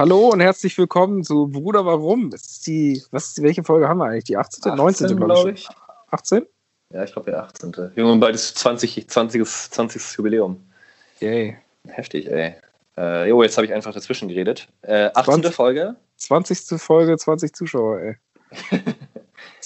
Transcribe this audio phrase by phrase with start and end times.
[0.00, 2.32] Hallo und herzlich willkommen zu Bruder Warum.
[2.32, 4.24] Ist die, was, welche Folge haben wir eigentlich?
[4.24, 4.74] Die 18.
[4.74, 5.14] 19.
[5.18, 5.68] glaube ich.
[6.10, 6.46] 18?
[6.88, 7.92] Ja, ich glaube der 18.
[7.96, 9.44] Junge, beides 20, 20.
[9.44, 10.16] 20.
[10.16, 10.64] Jubiläum.
[11.18, 11.58] Yay.
[11.86, 12.54] Heftig, ey.
[12.96, 14.68] Äh, jo, jetzt habe ich einfach dazwischen geredet.
[14.80, 15.34] Äh, 18.
[15.42, 15.54] 20.
[15.54, 15.96] Folge.
[16.16, 16.80] 20.
[16.80, 18.16] Folge, 20 Zuschauer, ey.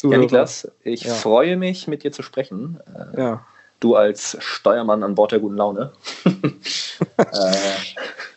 [0.03, 0.19] Ja.
[0.19, 1.15] Niklas, ich Ja.
[1.15, 2.81] freue mich, mit dir zu sprechen.
[3.15, 3.47] Äh, Ja.
[3.79, 5.93] du als Steuermann an Bord der guten Laune.
[6.25, 7.23] äh,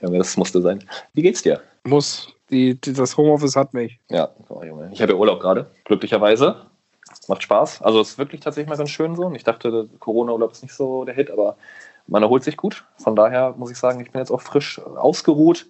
[0.00, 0.84] Junge, das musste sein.
[1.12, 1.60] Wie geht's dir?
[1.84, 2.28] Muss.
[2.50, 4.00] Die, die, das Homeoffice hat mich.
[4.10, 4.90] Ja, oh, Junge.
[4.92, 6.66] Ich habe ja Urlaub gerade, glücklicherweise.
[7.28, 7.82] Macht Spaß.
[7.82, 9.26] Also es ist wirklich tatsächlich mal ganz schön so.
[9.26, 11.56] Und ich dachte, Corona-Urlaub ist nicht so der Hit, aber
[12.06, 12.84] man erholt sich gut.
[12.98, 15.66] Von daher muss ich sagen, ich bin jetzt auch frisch ausgeruht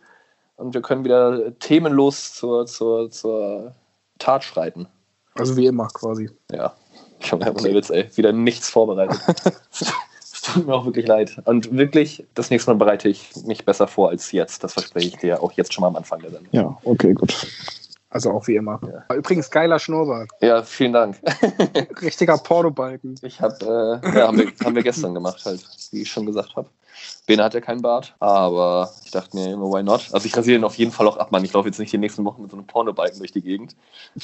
[0.57, 3.75] und wir können wieder themenlos zur, zur, zur
[4.19, 4.87] Tat schreiten.
[5.35, 6.31] Also wie immer quasi.
[6.51, 6.75] Ja,
[7.21, 8.09] Junge, ohne Witz, ey.
[8.15, 9.21] Wieder nichts vorbereitet.
[10.43, 11.37] Es tut mir auch wirklich leid.
[11.45, 14.65] Und wirklich, das nächste Mal bereite ich mich besser vor als jetzt.
[14.65, 16.49] Das verspreche ich dir auch jetzt schon mal am Anfang der Sendung.
[16.53, 17.47] Ja, okay, gut.
[18.09, 18.81] Also auch wie immer.
[18.83, 19.15] Ja.
[19.15, 20.31] Übrigens, geiler Schnurrbart.
[20.41, 21.19] Ja, vielen Dank.
[22.03, 23.17] Richtiger Pornobalken.
[23.21, 26.57] Ich habe, äh, ja, haben wir, haben wir gestern gemacht, halt, wie ich schon gesagt
[26.57, 26.71] habe.
[27.27, 30.09] Bene hat ja keinen Bart, aber ich dachte mir, Junge, why not?
[30.13, 31.45] Also ich rasiere ihn auf jeden Fall auch ab, Mann.
[31.45, 33.77] Ich laufe jetzt nicht die nächsten Wochen mit so einem Pornobalken durch die Gegend.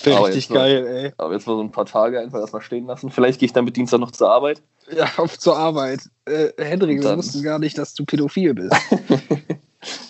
[0.04, 1.12] Richtig geil, ey.
[1.18, 3.10] Aber jetzt mal so ein paar Tage einfach erstmal stehen lassen.
[3.10, 4.62] Vielleicht gehe ich dann mit Dienstag noch zur Arbeit.
[4.90, 6.00] Ja, auf zur Arbeit.
[6.26, 8.74] Äh, Hendrik, wir wussten gar nicht, dass du pädophil bist.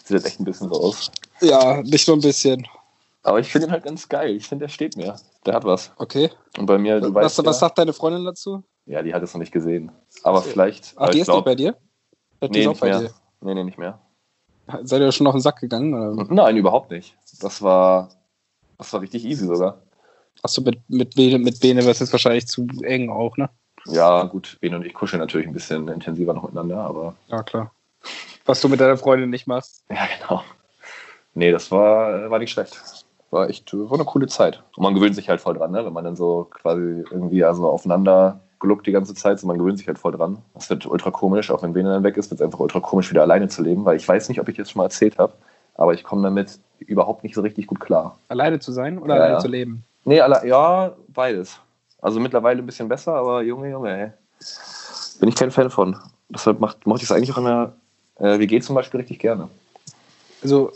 [0.04, 1.10] Sieht jetzt echt ein bisschen so aus.
[1.40, 2.66] ja, nicht nur ein bisschen.
[3.22, 4.36] Aber ich finde ihn halt ganz geil.
[4.36, 5.16] Ich finde, der steht mir.
[5.44, 5.90] Der hat was.
[5.96, 6.30] Okay.
[6.58, 8.62] Und bei mir, du Was, weißt was ja, sagt deine Freundin dazu?
[8.86, 9.90] ja, die hat es noch nicht gesehen.
[10.22, 11.76] Aber vielleicht, Ach, die ist nicht glaub, bei dir?
[12.42, 13.00] Die nee, ist auch nicht bei mehr.
[13.00, 13.10] dir.
[13.40, 13.98] Nee, nee, nicht mehr.
[14.82, 15.94] Seid ihr schon auf den Sack gegangen?
[15.94, 16.32] Oder?
[16.32, 17.16] Nein, überhaupt nicht.
[17.40, 18.10] Das war,
[18.78, 19.82] das war richtig easy sogar.
[20.42, 23.48] Achso, mit, mit Bene, mit Bene wäre es jetzt wahrscheinlich zu eng auch, ne?
[23.88, 27.70] Ja, gut, Ben und ich kuscheln natürlich ein bisschen intensiver noch miteinander, aber Ja, klar.
[28.44, 29.84] Was du mit deiner Freundin nicht machst.
[29.90, 30.42] ja, genau.
[31.34, 32.80] Nee, das war, war nicht schlecht.
[33.30, 34.62] War echt, war eine coole Zeit.
[34.76, 35.84] Und man gewöhnt sich halt voll dran, ne?
[35.84, 39.78] wenn man dann so quasi irgendwie also aufeinander geluckt die ganze Zeit, so man gewöhnt
[39.78, 40.38] sich halt voll dran.
[40.54, 43.10] Das wird ultra komisch, auch wenn Bene dann weg ist, wird es einfach ultra komisch,
[43.10, 45.34] wieder alleine zu leben, weil ich weiß nicht, ob ich das schon mal erzählt habe,
[45.74, 48.16] aber ich komme damit überhaupt nicht so richtig gut klar.
[48.28, 49.40] Alleine zu sein oder Ja, alleine ja.
[49.40, 49.84] zu leben?
[50.04, 51.60] Nee, alle, ja, beides.
[52.06, 54.12] Also mittlerweile ein bisschen besser, aber Junge, Junge, ey.
[55.18, 55.96] Bin ich kein Fan von.
[56.28, 57.72] Deshalb macht, mochte ich es eigentlich auch in der
[58.20, 59.48] äh, WG zum Beispiel richtig gerne.
[60.40, 60.70] Also,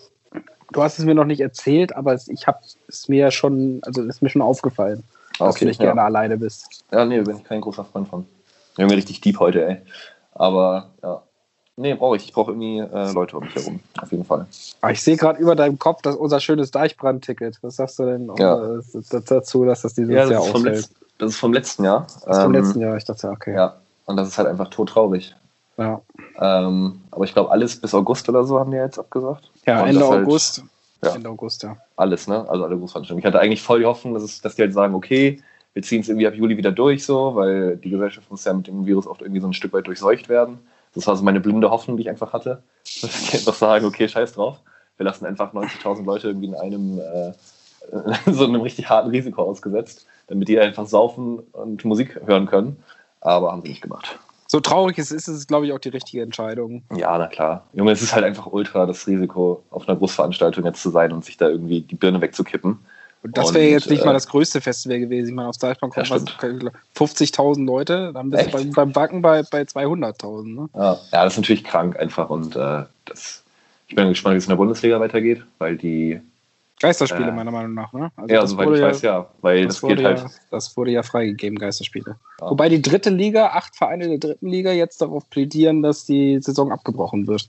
[0.72, 2.58] du hast es mir noch nicht erzählt, aber es- ich habe
[2.88, 5.04] es mir ja schon, also ist mir schon aufgefallen,
[5.38, 5.86] dass du nicht ja.
[5.86, 6.82] gerne alleine bist.
[6.90, 8.26] Ja, nee, bin ich kein großer Freund von.
[8.76, 9.76] Junge, richtig deep heute, ey.
[10.32, 11.22] Aber ja.
[11.76, 12.24] Nee, brauche ich.
[12.24, 13.78] Ich brauche irgendwie äh, Leute um mich herum.
[14.02, 14.46] Auf jeden Fall.
[14.80, 17.58] Aber ich sehe gerade über deinem Kopf das, unser schönes Deichbrand-Ticket.
[17.62, 18.78] Was sagst du denn Ja.
[18.78, 18.82] äh,
[19.28, 20.90] dazu, dass das dieses Ja, das Jahr ausfällt?
[21.20, 22.06] Das ist vom letzten Jahr.
[22.24, 22.96] Das ist vom Ähm, letzten Jahr.
[22.96, 23.54] Ich dachte, okay.
[23.54, 23.76] Ja.
[24.06, 25.34] Und das ist halt einfach todtraurig.
[25.76, 26.00] Ja,
[26.40, 29.50] Ähm, aber ich glaube, alles bis August oder so haben die jetzt abgesagt.
[29.66, 30.62] ja Und Ende halt- August.
[31.02, 31.14] ja.
[31.14, 31.76] Ende August, ja.
[31.96, 32.46] Alles, ne?
[32.48, 33.20] Also alle Großveranstaltungen.
[33.20, 35.42] Ich hatte eigentlich voll die Hoffnung, dass, es, dass die halt sagen, okay,
[35.72, 38.66] wir ziehen es irgendwie ab Juli wieder durch, so, weil die Gesellschaft muss ja mit
[38.66, 40.58] dem Virus oft irgendwie so ein Stück weit durchseucht werden.
[40.94, 42.62] Das war so meine blinde Hoffnung, die ich einfach hatte.
[43.02, 44.58] Dass die einfach sagen, okay, scheiß drauf.
[44.96, 47.32] Wir lassen einfach 90.000 Leute irgendwie in einem äh,
[48.26, 52.76] so einem richtig harten Risiko ausgesetzt, damit die einfach saufen und Musik hören können.
[53.20, 54.18] Aber haben sie nicht gemacht.
[54.46, 56.82] So traurig es ist, ist es, glaube ich, auch die richtige Entscheidung.
[56.96, 57.66] Ja, na klar.
[57.72, 61.24] Junge, es ist halt einfach ultra das Risiko, auf einer Großveranstaltung jetzt zu sein und
[61.24, 62.78] sich da irgendwie die Birne wegzukippen.
[63.22, 65.28] Und das wäre jetzt nicht äh, mal das größte Festival gewesen.
[65.28, 68.56] Ich meine, Deichbrand Ja, kommen was- 50.000 Leute, dann bist du Echt?
[68.56, 70.54] beim, beim Backen bei, bei 200.000.
[70.54, 70.68] Ne?
[70.74, 73.44] Ja, ja, das ist natürlich krank einfach und äh, das,
[73.86, 76.20] ich bin gespannt, wie es in der Bundesliga weitergeht, weil die,
[76.80, 77.92] Geisterspiele, Äh, meiner Meinung nach.
[77.92, 78.10] Ne?
[78.16, 80.30] Also ja, das soweit wurde ich weiß, ja, weil das, Das wurde, geht halt, ja,
[80.50, 82.16] das wurde ja freigegeben, Geisterspiele.
[82.40, 82.50] Ja.
[82.50, 86.72] Wobei die dritte Liga, acht Vereine der dritten Liga jetzt darauf plädieren, dass die Saison
[86.72, 87.48] abgebrochen wird.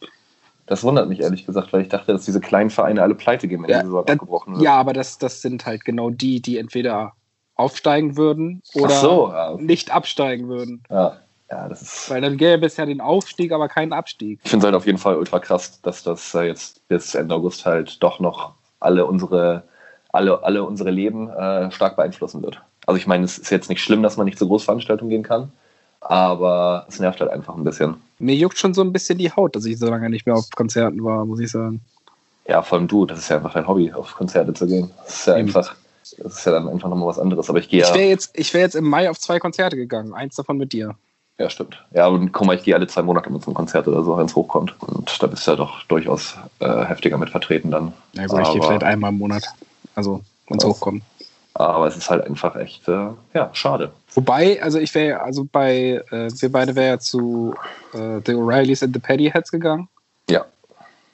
[0.65, 3.63] das wundert mich ehrlich gesagt, weil ich dachte, dass diese kleinen Vereine alle pleite gehen,
[3.63, 4.63] wenn Ja, die Saison das- abgebrochen wird.
[4.63, 7.13] Ja, aber das, das sind halt genau die, die entweder
[7.55, 10.83] aufsteigen würden oder so, ja, nicht absteigen würden.
[10.89, 11.17] ja,
[11.49, 14.39] ja, das ist, Weil dann gäbe es ja den Aufstieg, aber keinen Abstieg.
[14.43, 17.35] ich finde es halt auf jeden Fall ultra krass, dass das äh, jetzt bis Ende
[17.35, 19.63] August halt doch noch alle unsere,
[20.11, 22.61] alle, alle unsere Leben äh, stark beeinflussen wird.
[22.85, 25.51] Also ich meine, es ist jetzt nicht schlimm, dass man nicht zur Großveranstaltung gehen kann,
[26.01, 27.95] aber es nervt halt einfach ein bisschen.
[28.19, 30.49] Mir juckt schon so ein bisschen die Haut, dass ich so lange nicht mehr auf
[30.55, 31.81] Konzerten war, muss ich sagen.
[32.47, 34.91] Ja, vor allem du, das ist ja einfach dein Hobby, auf Konzerte zu gehen.
[35.03, 35.47] Das ist ja Eben.
[35.47, 35.75] einfach,
[36.17, 37.49] das ist ja dann einfach nochmal was anderes.
[37.49, 39.75] Aber ich gehe Ich ja, wäre jetzt, ich wär jetzt im Mai auf zwei Konzerte
[39.75, 40.95] gegangen, eins davon mit dir.
[41.41, 41.83] Ja, stimmt.
[41.91, 44.25] Ja, und guck mal, ich gehe alle zwei Monate mit zum Konzert oder so, wenn
[44.25, 44.75] es hochkommt.
[44.81, 47.93] Und da bist du ja doch durchaus äh, heftiger mit vertreten dann.
[48.13, 49.43] Ja gut, ich gehe Aber- vielleicht einmal im Monat.
[49.95, 51.03] Also, wenn es hochkommt.
[51.53, 53.91] Aber es ist halt einfach echt, äh, ja, schade.
[54.13, 57.53] Wobei, also ich wäre, also bei, äh, wir beide wären ja zu
[57.93, 59.89] äh, The O'Reillys and the Paddyheads gegangen.
[60.29, 60.45] Ja.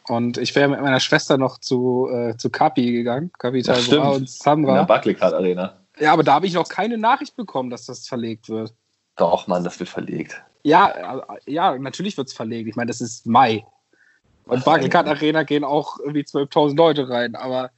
[0.07, 4.29] Und ich wäre mit meiner Schwester noch zu, äh, zu Kapi gegangen, Capital Bra und
[4.29, 4.69] Samra.
[4.69, 5.73] In der Barclaycard Arena.
[5.99, 8.73] Ja, aber da habe ich noch keine Nachricht bekommen, dass das verlegt wird.
[9.17, 10.41] Doch, Mann, das wird verlegt.
[10.63, 12.69] Ja, äh, ja, natürlich wird es verlegt.
[12.69, 13.65] Ich meine, das ist Mai.
[14.45, 17.71] Und Barclaycard Arena gehen auch irgendwie 12.000 Leute rein, aber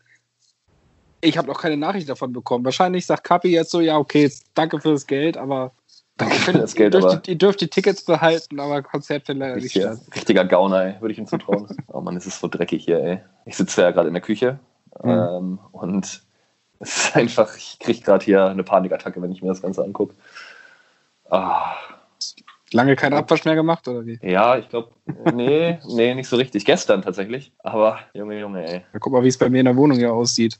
[1.21, 2.63] ich habe noch keine Nachricht davon bekommen.
[2.63, 5.71] Wahrscheinlich sagt Kapi jetzt so, ja, okay, danke für das Geld, aber
[6.18, 9.62] danke für das Geld, ihr, dürft, ihr dürft die Tickets behalten, aber Konzert findet leider
[9.62, 10.00] nicht statt.
[10.15, 11.68] Richtiger Gauner, ey, würde ich ihm zutrauen.
[11.88, 13.19] oh Mann, es ist so dreckig hier, ey.
[13.45, 14.59] Ich sitze ja gerade in der Küche
[15.03, 15.09] mhm.
[15.09, 16.24] ähm, und
[16.80, 20.13] es ist einfach, ich kriege gerade hier eine Panikattacke, wenn ich mir das Ganze angucke.
[21.30, 21.76] Ah.
[22.72, 24.20] Lange keinen Abwasch mehr gemacht, oder wie?
[24.22, 24.92] Ja, ich glaube,
[25.34, 26.66] nee, nee, nicht so richtig.
[26.66, 27.52] Gestern tatsächlich.
[27.60, 28.86] Aber, Junge, Junge, ey.
[28.94, 30.60] Ja, guck mal, wie es bei mir in der Wohnung hier aussieht.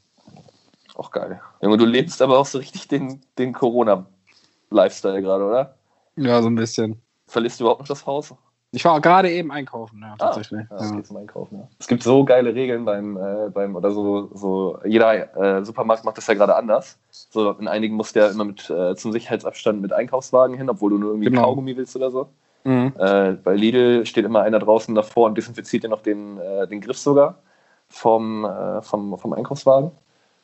[0.96, 1.40] Auch geil.
[1.62, 5.76] Junge, du lebst aber auch so richtig den, den Corona-Lifestyle gerade, oder?
[6.16, 7.02] Ja, so ein bisschen.
[7.28, 8.34] Verlisst du überhaupt noch das Haus?
[8.72, 10.62] Ich war gerade eben einkaufen, ja, ah, tatsächlich.
[10.70, 10.92] Ah, ja.
[10.92, 11.68] geht zum Einkaufen, ja.
[11.80, 16.18] Es gibt so geile Regeln beim, äh, beim oder so, so jeder äh, Supermarkt macht
[16.18, 17.00] das ja gerade anders.
[17.10, 20.92] So, in einigen musst du ja immer mit äh, zum Sicherheitsabstand mit Einkaufswagen hin, obwohl
[20.92, 21.46] du nur irgendwie genau.
[21.46, 22.30] Kaugummi willst oder so.
[22.64, 22.94] Mhm.
[23.00, 26.82] Äh, bei Lidl steht immer einer draußen davor und desinfiziert dir noch den, äh, den
[26.82, 27.40] Griff sogar
[27.88, 29.92] vom, äh, vom, vom Einkaufswagen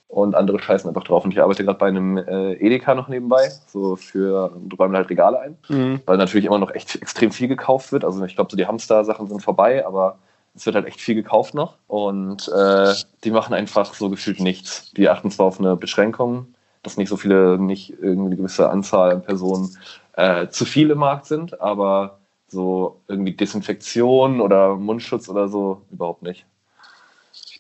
[0.08, 1.26] und andere scheißen einfach drauf.
[1.26, 5.10] Und ich arbeite gerade bei einem äh, Edeka noch nebenbei, so für, du räumen halt
[5.10, 6.02] Regale ein, mhm.
[6.06, 8.06] weil natürlich immer noch echt extrem viel gekauft wird.
[8.06, 10.20] Also ich glaube, so die Hamster-Sachen sind vorbei, aber
[10.56, 11.76] es wird halt echt viel gekauft noch.
[11.88, 12.94] Und äh,
[13.24, 14.92] die machen einfach so gefühlt nichts.
[14.94, 16.48] Die achten zwar auf eine Beschränkung,
[16.84, 19.76] dass nicht so viele, nicht irgendwie eine gewisse Anzahl an Personen
[20.14, 26.22] äh, zu viel im Markt sind, aber so irgendwie Desinfektion oder Mundschutz oder so überhaupt
[26.22, 26.46] nicht.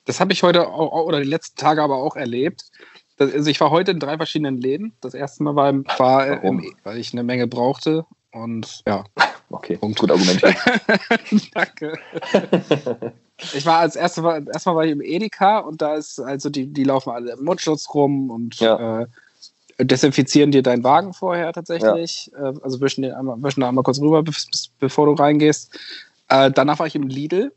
[0.06, 2.66] Das habe ich heute auch, oder die letzten Tage aber auch erlebt.
[3.18, 4.94] Das, also ich war heute in drei verschiedenen Läden.
[5.02, 8.06] Das erste Mal war, war im, weil ich eine Menge brauchte.
[8.32, 9.04] Und ja.
[9.50, 10.00] Okay, Punkt.
[10.00, 10.56] gut argumentiert.
[11.54, 11.98] Danke.
[13.54, 16.68] ich war als erstes Mal, erstmal war ich im Edeka und da ist also die,
[16.68, 19.02] die laufen alle im Mundschutz rum und ja.
[19.02, 19.08] äh,
[19.80, 22.32] desinfizieren dir deinen Wagen vorher tatsächlich.
[22.34, 22.50] Ja.
[22.50, 24.24] Äh, also wischen den einmal, wischen einmal kurz rüber,
[24.80, 25.78] bevor du reingehst.
[26.28, 27.54] Äh, danach war ich im Lidl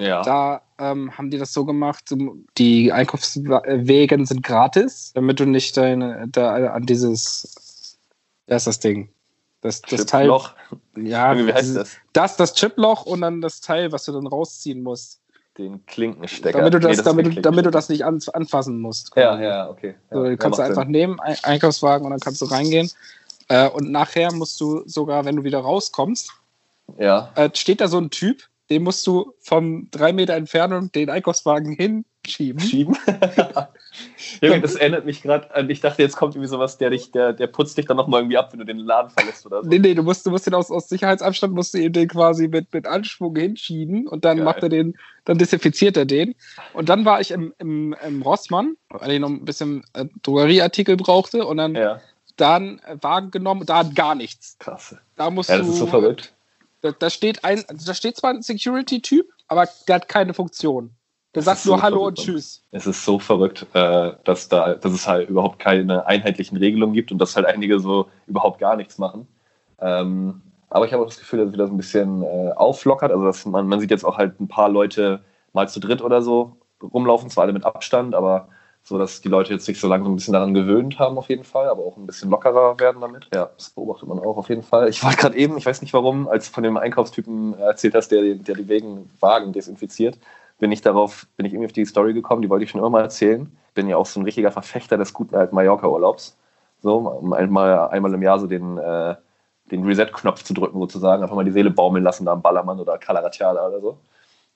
[0.00, 0.22] ja.
[0.22, 2.14] Da ähm, haben die das so gemacht,
[2.56, 7.98] die Einkaufswegen sind gratis, damit du nicht deine, da an dieses,
[8.46, 9.10] wer ist das Ding?
[9.60, 10.32] Das, das Teil.
[10.96, 11.96] Ja, wie heißt das?
[12.14, 15.20] Das, das Chiploch und dann das Teil, was du dann rausziehen musst.
[15.58, 16.58] Den Klinkenstecker.
[16.58, 19.12] Damit du das, nee, damit, du, damit du das nicht an, anfassen musst.
[19.16, 19.96] Ja, ja, okay.
[20.10, 20.92] Ja, so, du kannst du einfach Sinn.
[20.92, 22.90] nehmen, Einkaufswagen und dann kannst du reingehen.
[23.48, 26.32] Äh, und nachher musst du sogar, wenn du wieder rauskommst,
[26.98, 27.30] ja.
[27.34, 31.72] äh, steht da so ein Typ, den musst du von drei Meter Entfernung den Einkaufswagen
[31.72, 32.60] hinschieben.
[32.60, 32.96] Schieben?
[34.40, 37.32] Junge, das erinnert mich gerade an, ich dachte, jetzt kommt irgendwie sowas, der dich, der,
[37.32, 39.68] der putzt dich dann nochmal irgendwie ab, wenn du den Laden verlässt oder so.
[39.68, 42.46] Nee, nee, du musst, du musst den aus, aus Sicherheitsabstand, musst du ihm den quasi
[42.46, 44.44] mit, mit Anschwung hinschieben und dann Geil.
[44.44, 46.36] macht er den, dann desinfiziert er den.
[46.72, 50.96] Und dann war ich im, im, im Rossmann, weil ich noch ein bisschen äh, Drogerieartikel
[50.96, 52.00] brauchte und dann, ja.
[52.36, 54.56] dann Wagen genommen, da hat gar nichts.
[54.60, 54.94] Krass.
[55.16, 56.32] Da musst ja, das du, ist so verrückt
[56.82, 60.90] da, da steht ein, da steht zwar ein Security-Typ, aber der hat keine Funktion.
[61.34, 62.64] Der sagt nur so Hallo und Tschüss.
[62.72, 67.12] Es ist so verrückt, äh, dass, da, dass es halt überhaupt keine einheitlichen Regelungen gibt
[67.12, 69.28] und dass halt einige so überhaupt gar nichts machen.
[69.78, 73.12] Ähm, aber ich habe auch das Gefühl, dass es wieder so ein bisschen äh, auflockert.
[73.12, 75.20] Also dass man, man sieht jetzt auch halt ein paar Leute
[75.52, 78.48] mal zu dritt oder so rumlaufen, zwar alle mit Abstand, aber
[78.82, 81.44] so dass die Leute jetzt sich so langsam ein bisschen daran gewöhnt haben auf jeden
[81.44, 83.28] Fall, aber auch ein bisschen lockerer werden damit.
[83.32, 84.88] Ja, das beobachtet man auch auf jeden Fall.
[84.88, 88.34] Ich war gerade eben, ich weiß nicht warum, als von dem Einkaufstypen erzählt hast, der,
[88.34, 90.18] der die Wegen Wagen desinfiziert,
[90.58, 92.90] bin ich darauf, bin ich irgendwie auf die Story gekommen, die wollte ich schon immer
[92.90, 93.50] mal erzählen.
[93.74, 96.36] Bin ja auch so ein richtiger Verfechter des guten alten Mallorca-Urlaubs.
[96.82, 99.14] So, um einmal, einmal im Jahr so den, äh,
[99.70, 102.98] den Reset-Knopf zu drücken sozusagen, einfach mal die Seele baumeln lassen da am Ballermann oder
[102.98, 103.98] Calaratiala oder so.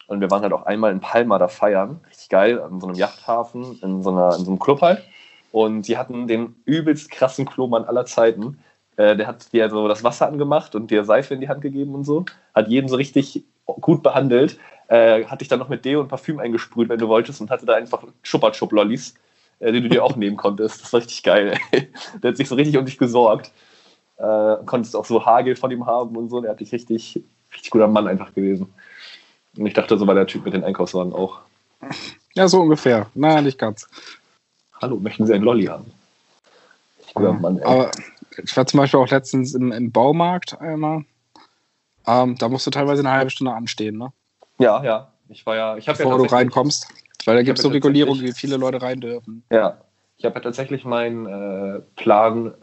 [0.06, 2.00] Und wir waren halt auch einmal in Palma da feiern.
[2.08, 5.02] Richtig geil, an so einem Yachthafen, in so, einer, in so einem Club halt.
[5.50, 8.58] Und die hatten den übelst krassen Klomann aller Zeiten.
[8.96, 11.94] Äh, der hat dir so das Wasser angemacht und dir Seife in die Hand gegeben
[11.94, 12.24] und so.
[12.54, 14.58] Hat jeden so richtig gut behandelt.
[14.88, 17.40] Äh, hat dich dann noch mit Deo und Parfüm eingesprüht, wenn du wolltest.
[17.40, 19.14] Und hatte da einfach Schuppertschub-Lollis,
[19.60, 20.82] äh, die du dir auch nehmen konntest.
[20.82, 21.58] Das war richtig geil.
[21.70, 21.88] Ey.
[22.22, 23.52] Der hat sich so richtig um dich gesorgt.
[24.16, 26.40] Äh, konntest auch so Hagel von ihm haben und so.
[26.40, 28.72] Der hat dich richtig, richtig guter Mann einfach gewesen.
[29.56, 31.40] Und ich dachte, so war der Typ mit den Einkaufswagen auch.
[32.34, 33.06] Ja, so ungefähr.
[33.14, 33.88] Naja, nicht ganz.
[34.80, 35.90] Hallo, möchten Sie einen Lolli haben?
[37.06, 37.90] Ich ja, Mann, Aber
[38.42, 41.04] ich war zum Beispiel auch letztens im, im Baumarkt einmal.
[42.06, 44.12] Ähm, da musst du teilweise eine halbe Stunde anstehen, ne?
[44.58, 45.12] Ja, ja.
[45.28, 46.88] Ich war ja, ich Bevor ja du reinkommst.
[47.24, 49.44] Weil da gibt es so Regulierungen, wie viele Leute rein dürfen.
[49.50, 49.78] Ja.
[50.16, 52.54] Ich habe ja tatsächlich meinen äh, Plan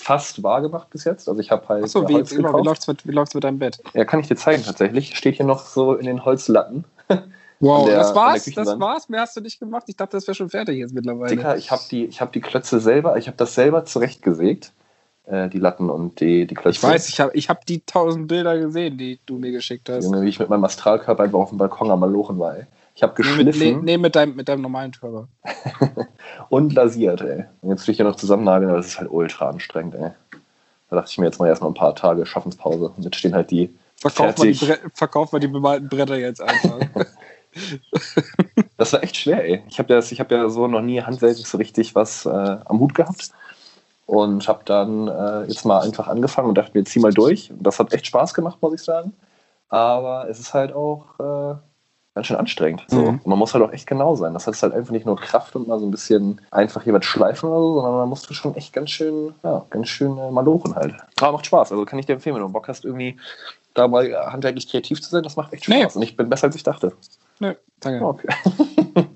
[0.00, 1.28] fast wahr gemacht bis jetzt.
[1.28, 1.84] Also ich habe halt.
[1.84, 3.80] Achso, wie, wie, läuft es mit, mit deinem Bett?
[3.94, 5.16] Ja, kann ich dir zeigen tatsächlich.
[5.16, 6.84] Steht hier noch so in den Holzlatten.
[7.62, 8.46] Wow, der, das war's?
[8.46, 9.10] Das war's?
[9.10, 9.84] Mehr hast du nicht gemacht?
[9.86, 11.36] Ich dachte, das wäre schon fertig jetzt mittlerweile.
[11.36, 14.72] Dicker, ich habe die, hab die Klötze selber, ich habe das selber zurechtgesägt.
[15.26, 16.78] Äh, die Latten und die, die Klötze.
[16.78, 20.04] Ich weiß, ich habe ich hab die tausend Bilder gesehen, die du mir geschickt hast.
[20.04, 22.66] Junge, wie ich mit meinem Astralkörper einfach auf dem Balkon am Malochen war, ey.
[23.00, 23.58] Ich habe geschliffen.
[23.58, 25.26] Nee, mit, nee, mit, deinem, mit deinem normalen Körper.
[26.50, 27.46] und lasiert, ey.
[27.62, 30.10] Und jetzt will ich ja noch zusammennageln, aber das ist halt ultra anstrengend, ey.
[30.90, 32.92] Da dachte ich mir jetzt mal erstmal ein paar Tage Schaffenspause.
[32.94, 33.74] Und jetzt stehen halt die.
[33.96, 36.78] Verkauf mal die, verkauf mal die bemalten Bretter jetzt einfach.
[38.76, 39.62] das war echt schwer, ey.
[39.70, 42.94] Ich habe ja, hab ja so noch nie handwerklich so richtig was äh, am Hut
[42.94, 43.30] gehabt.
[44.04, 47.50] Und habe dann äh, jetzt mal einfach angefangen und dachte mir, zieh mal durch.
[47.50, 49.14] Und das hat echt Spaß gemacht, muss ich sagen.
[49.70, 51.56] Aber es ist halt auch äh,
[52.14, 52.84] ganz schön anstrengend.
[52.88, 53.12] So.
[53.12, 53.20] Mhm.
[53.24, 54.34] Man muss halt auch echt genau sein.
[54.34, 57.48] Das heißt halt einfach nicht nur Kraft und mal so ein bisschen einfach jemand schleifen
[57.48, 60.94] oder so, sondern man muss schon echt ganz schön, ja, ganz schön äh, malochen halt.
[61.20, 61.72] Aber macht Spaß.
[61.72, 63.16] Also kann ich dir empfehlen, wenn du Bock hast, irgendwie
[63.74, 65.76] da mal handwerklich kreativ zu sein, das macht echt Spaß.
[65.76, 65.86] Nee.
[65.94, 66.92] Und ich bin besser, als ich dachte.
[67.38, 68.04] Nö, danke.
[68.04, 68.28] Okay.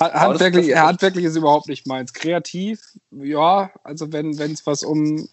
[0.00, 2.12] handwerklich, handwerklich ist überhaupt nicht meins.
[2.12, 5.28] Kreativ, ja, also wenn es was um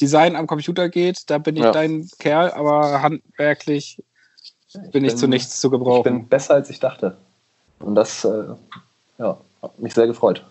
[0.00, 1.72] Design am Computer geht, da bin ich ja.
[1.72, 4.02] dein Kerl, aber handwerklich
[4.74, 5.98] bin ich, bin, zu nichts zu gebrauchen.
[5.98, 7.16] Ich bin besser, als ich dachte.
[7.80, 8.44] Und das äh,
[9.18, 10.44] ja, hat mich sehr gefreut.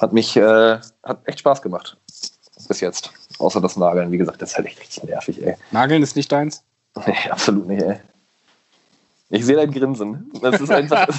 [0.00, 1.96] Hat mich äh, hat echt Spaß gemacht.
[2.68, 3.12] Bis jetzt.
[3.38, 5.56] Außer das Nageln, wie gesagt, das ist halt echt richtig nervig, ey.
[5.70, 6.64] Nageln ist nicht deins?
[7.06, 8.00] Nee, absolut nicht, ey.
[9.30, 10.32] Ich sehe dein Grinsen.
[10.42, 11.08] Das ist einfach.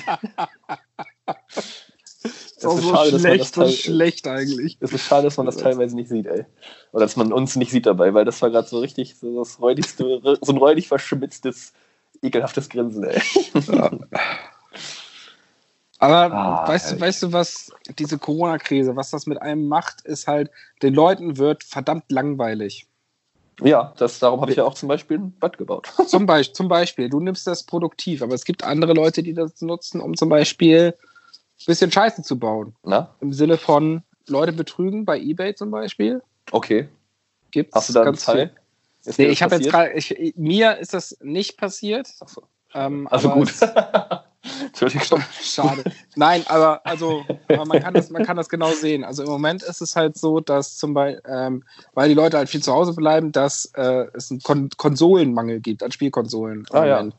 [2.61, 4.77] Das ist so schade, schlecht, das schlecht eigentlich.
[4.81, 6.45] Es ist schade, dass man das teilweise nicht sieht, ey.
[6.91, 9.61] Oder dass man uns nicht sieht dabei, weil das war gerade so richtig so das
[9.61, 11.71] räudigste, so ein räudig verschmitztes,
[12.21, 13.21] ekelhaftes Grinsen, ey.
[13.67, 13.91] Ja.
[15.99, 20.27] Aber ah, weißt, du, weißt du, was diese Corona-Krise, was das mit einem macht, ist
[20.27, 20.49] halt,
[20.81, 22.87] den Leuten wird verdammt langweilig.
[23.61, 25.91] Ja, das, darum habe ich ja auch zum Beispiel ein Bad gebaut.
[26.07, 29.61] Zum, Be zum Beispiel, du nimmst das produktiv, aber es gibt andere Leute, die das
[29.61, 32.73] nutzen, um zum Beispiel ein bisschen Scheiße zu bauen.
[32.83, 33.13] Na?
[33.19, 36.21] Im Sinne von Leute betrügen bei Ebay zum Beispiel.
[36.51, 36.87] Okay.
[37.51, 38.25] Gibt's Hast du da ganz
[39.03, 39.13] Fall?
[39.17, 39.93] Nee, ich habe jetzt gerade,
[40.35, 42.07] mir ist das nicht passiert.
[42.07, 42.43] So.
[42.73, 43.51] Ähm, also gut.
[44.65, 45.21] Entschuldigung.
[45.41, 45.83] Schade.
[46.15, 49.03] Nein, aber also aber man, kann das, man kann das genau sehen.
[49.03, 51.63] Also im Moment ist es halt so, dass zum Beispiel, ähm,
[51.93, 55.83] weil die Leute halt viel zu Hause bleiben, dass äh, es einen Kon Konsolenmangel gibt
[55.83, 56.65] an Spielkonsolen.
[56.71, 57.09] Ah, ja.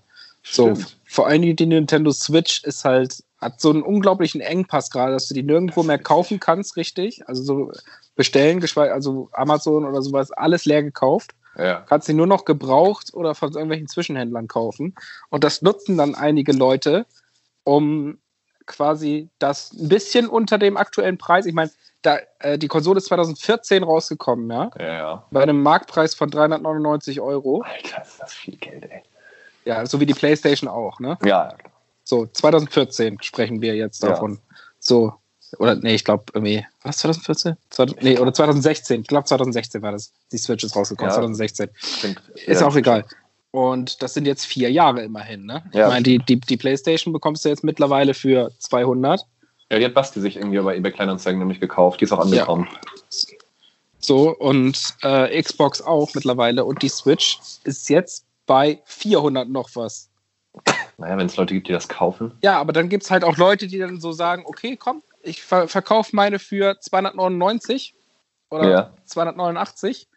[0.43, 0.73] So,
[1.05, 5.35] vor allem die Nintendo Switch ist halt, hat so einen unglaublichen Engpass gerade, dass du
[5.35, 7.29] die nirgendwo mehr kaufen kannst, richtig.
[7.29, 7.73] Also so
[8.17, 11.33] bestellen, also Amazon oder sowas, alles leer gekauft.
[11.57, 11.85] Ja.
[11.89, 14.95] Kannst sie nur noch gebraucht oder von irgendwelchen Zwischenhändlern kaufen.
[15.29, 17.07] Und das nutzen dann einige Leute,
[17.65, 18.19] um
[18.67, 21.47] quasi das ein bisschen unter dem aktuellen Preis.
[21.47, 21.71] Ich meine,
[22.03, 24.71] da, äh, die Konsole ist 2014 rausgekommen, ja?
[24.79, 24.87] ja?
[24.87, 27.63] Ja, Bei einem Marktpreis von 399 Euro.
[27.63, 29.03] Alter, ist das viel Geld, ey.
[29.65, 31.19] Ja, so wie die PlayStation auch, ne?
[31.25, 31.55] Ja.
[32.05, 34.35] So, 2014 sprechen wir jetzt davon.
[34.35, 34.57] Ja.
[34.79, 35.15] So,
[35.59, 37.57] oder nee, ich glaube irgendwie, was 2014?
[37.71, 39.03] 20, nee, oder 2016.
[39.03, 40.13] Ich glaube 2016 war das.
[40.33, 41.71] Die Switch ist rausgekommen, ja, 2016.
[41.75, 42.23] Stimmt.
[42.47, 43.05] Ist auch egal.
[43.51, 45.65] Und das sind jetzt vier Jahre immerhin, ne?
[45.73, 45.87] Ja.
[45.87, 49.27] Ich meine, die, die, die Playstation bekommst du jetzt mittlerweile für 200.
[49.71, 52.01] Ja, die hat Basti sich irgendwie bei eBay Kleinanzeigen nämlich gekauft.
[52.01, 52.69] Die ist auch angekommen.
[52.71, 53.39] Ja.
[53.99, 56.65] So, und äh, Xbox auch mittlerweile.
[56.65, 60.09] Und die Switch ist jetzt bei 400 noch was.
[60.97, 62.33] Naja, wenn es Leute gibt, die das kaufen.
[62.43, 65.43] Ja, aber dann gibt es halt auch Leute, die dann so sagen, okay, komm, ich
[65.43, 67.95] ver verkaufe meine für 299
[68.51, 68.95] oder ja.
[69.05, 70.09] 289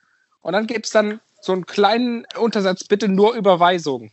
[0.42, 4.12] und dann gibt es dann so einen kleinen Untersatz, bitte nur Überweisung.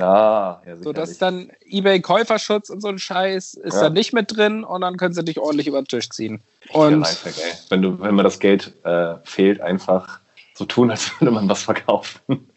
[0.00, 3.82] Ah, ja, so dass dann eBay Käuferschutz und so ein Scheiß ist ja.
[3.82, 6.42] da nicht mit drin und dann können sie dich ordentlich über den Tisch ziehen.
[6.72, 10.20] Und Lifehack, wenn du, wenn mir das Geld äh, fehlt, einfach
[10.56, 12.48] so tun, als würde man was verkaufen.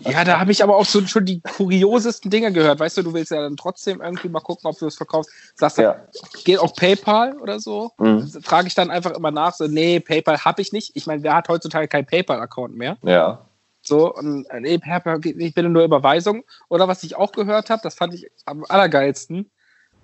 [0.00, 2.80] ja, da habe ich aber auch so schon die kuriosesten Dinge gehört.
[2.80, 5.30] Weißt du, du willst ja dann trotzdem irgendwie mal gucken, ob du es verkaufst.
[5.54, 5.96] Sagst du, ja.
[6.44, 7.92] geht auch PayPal oder so?
[7.98, 8.28] Mhm.
[8.42, 10.92] Frage ich dann einfach immer nach, so, nee, PayPal habe ich nicht.
[10.94, 12.96] Ich meine, wer hat heutzutage keinen PayPal-Account mehr?
[13.02, 13.44] Ja.
[13.82, 16.44] So, und äh, nee, PayPal geht nicht, bitte nur Überweisung.
[16.68, 19.50] Oder was ich auch gehört habe, das fand ich am allergeilsten.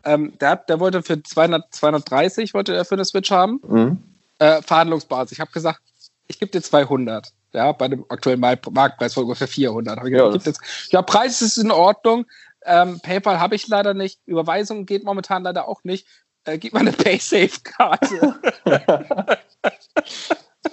[0.05, 3.61] Ähm, der, der wollte für 200, 230 wollte er für eine Switch haben.
[3.67, 4.03] Mhm.
[4.41, 5.33] Äh, Verhandlungsbasis.
[5.33, 5.81] Ich habe gesagt,
[6.29, 7.33] ich gebe dir 200.
[7.53, 10.05] Ja, bei dem aktuellen Marktpreis von ungefähr 400.
[10.05, 12.27] Ich ja, jetzt, ja, Preis ist in Ordnung.
[12.65, 14.21] Ähm, PayPal habe ich leider nicht.
[14.27, 16.07] Überweisung geht momentan leider auch nicht.
[16.45, 18.39] Äh, gib mal eine PaySafe-Karte.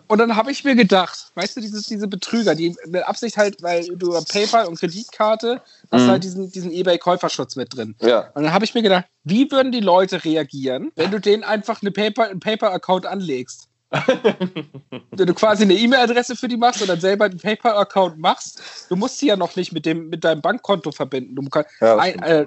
[0.07, 3.63] Und dann habe ich mir gedacht, weißt du, diese, diese Betrüger, die mit Absicht halt,
[3.63, 5.61] weil du über PayPal und Kreditkarte
[5.91, 6.07] hast mhm.
[6.07, 7.95] halt diesen, diesen eBay-Käuferschutz mit drin.
[8.01, 8.29] Ja.
[8.33, 11.81] Und dann habe ich mir gedacht, wie würden die Leute reagieren, wenn du denen einfach
[11.81, 13.69] eine PayPal, einen PayPal-Account anlegst?
[15.11, 18.95] Wenn du quasi eine E-Mail-Adresse für die machst und dann selber einen PayPal-Account machst, du
[18.95, 21.35] musst sie ja noch nicht mit, dem, mit deinem Bankkonto verbinden.
[21.35, 22.45] Du kannst ja, ein, äh,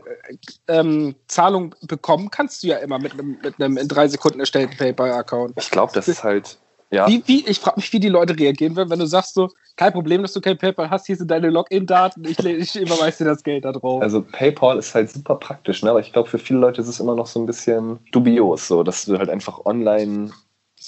[0.69, 4.77] äh, Zahlung bekommen kannst du ja immer mit einem, mit einem in drei Sekunden erstellten
[4.79, 5.53] PayPal-Account.
[5.59, 6.59] Ich glaube, das ist halt.
[6.91, 7.09] Ja.
[7.09, 9.93] Wie, wie, ich frage mich, wie die Leute reagieren würden, wenn du sagst so, kein
[9.93, 13.43] Problem, dass du kein PayPal hast, hier sind deine Login-Daten, ich, ich überweise dir das
[13.43, 14.03] Geld da drauf.
[14.03, 15.91] Also PayPal ist halt super praktisch, ne?
[15.91, 18.83] aber ich glaube, für viele Leute ist es immer noch so ein bisschen dubios, so,
[18.83, 20.31] dass du halt einfach online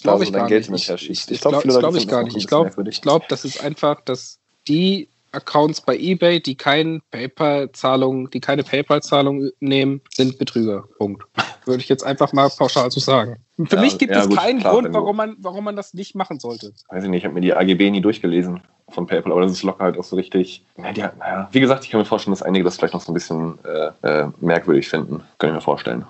[0.02, 0.70] glaube ich, gar nicht.
[0.70, 2.36] Ich, ich, ich, ich glaube, glaub, glaub ich gar nicht.
[2.36, 4.38] Ich glaube, glaub, das ist einfach, dass
[4.68, 10.84] die Accounts bei eBay, die kein PayPal-Zahlung, die keine PayPal-Zahlung nehmen, sind Betrüger.
[10.98, 11.24] Punkt.
[11.64, 13.36] Würde ich jetzt einfach mal pauschal so sagen.
[13.64, 15.94] Für ja, mich gibt ja, es gut, keinen klar, Grund, warum man, warum man das
[15.94, 16.72] nicht machen sollte.
[16.88, 19.62] Weiß ich nicht, ich habe mir die AGB nie durchgelesen von PayPal, aber das ist
[19.62, 20.64] locker halt auch so richtig.
[20.76, 23.10] Ja, die, naja, wie gesagt, ich kann mir vorstellen, dass einige das vielleicht noch so
[23.10, 25.22] ein bisschen äh, äh, merkwürdig finden.
[25.38, 26.04] Kann ich mir vorstellen.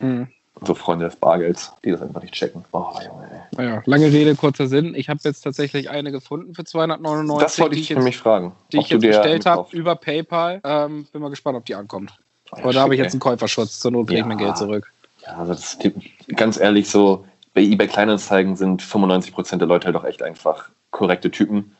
[0.00, 0.28] Mhm
[0.62, 2.64] so Freunde des Bargelds, die das einfach nicht checken.
[2.72, 3.40] Oh, Junge, ey.
[3.56, 4.94] Naja, lange Rede, kurzer Sinn.
[4.94, 7.44] Ich habe jetzt tatsächlich eine gefunden für 299.
[7.44, 8.52] Das wollte ich, ich nämlich fragen.
[8.72, 10.60] Die ich jetzt bestellt habe über PayPal.
[10.64, 12.14] Ähm, bin mal gespannt, ob die ankommt.
[12.52, 13.80] Oh, ja, Aber da habe ich jetzt einen Käuferschutz.
[13.80, 14.90] Zur Not bringe ich mein Geld zurück.
[15.22, 15.92] Ja, also das ist
[16.36, 21.30] ganz ehrlich so, bei eBay Kleinanzeigen sind 95% der Leute halt auch echt einfach korrekte
[21.30, 21.76] Typen.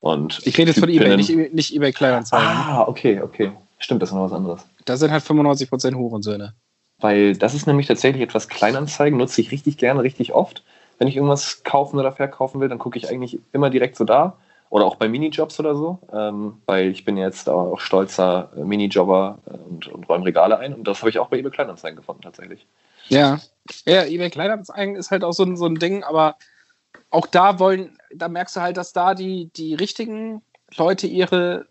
[0.00, 2.46] Und ich rede jetzt von eBay, nicht, nicht eBay Kleinanzeigen.
[2.46, 3.52] Ah, okay, okay.
[3.78, 4.66] Stimmt, das ist noch was anderes.
[4.84, 6.54] Da sind halt 95% Hurensöhne.
[7.00, 10.64] Weil das ist nämlich tatsächlich etwas Kleinanzeigen, nutze ich richtig gerne, richtig oft.
[10.98, 14.36] Wenn ich irgendwas kaufen oder verkaufen will, dann gucke ich eigentlich immer direkt so da.
[14.70, 19.50] Oder auch bei Minijobs oder so, ähm, weil ich bin jetzt auch stolzer Minijobber äh,
[19.50, 20.74] und, und räume Regale ein.
[20.74, 22.66] Und das habe ich auch bei eBay Kleinanzeigen gefunden, tatsächlich.
[23.08, 23.40] Ja,
[23.86, 26.36] ja eBay Kleinanzeigen ist halt auch so ein, so ein Ding, aber
[27.08, 30.42] auch da wollen, da merkst du halt, dass da die, die richtigen
[30.76, 31.66] Leute ihre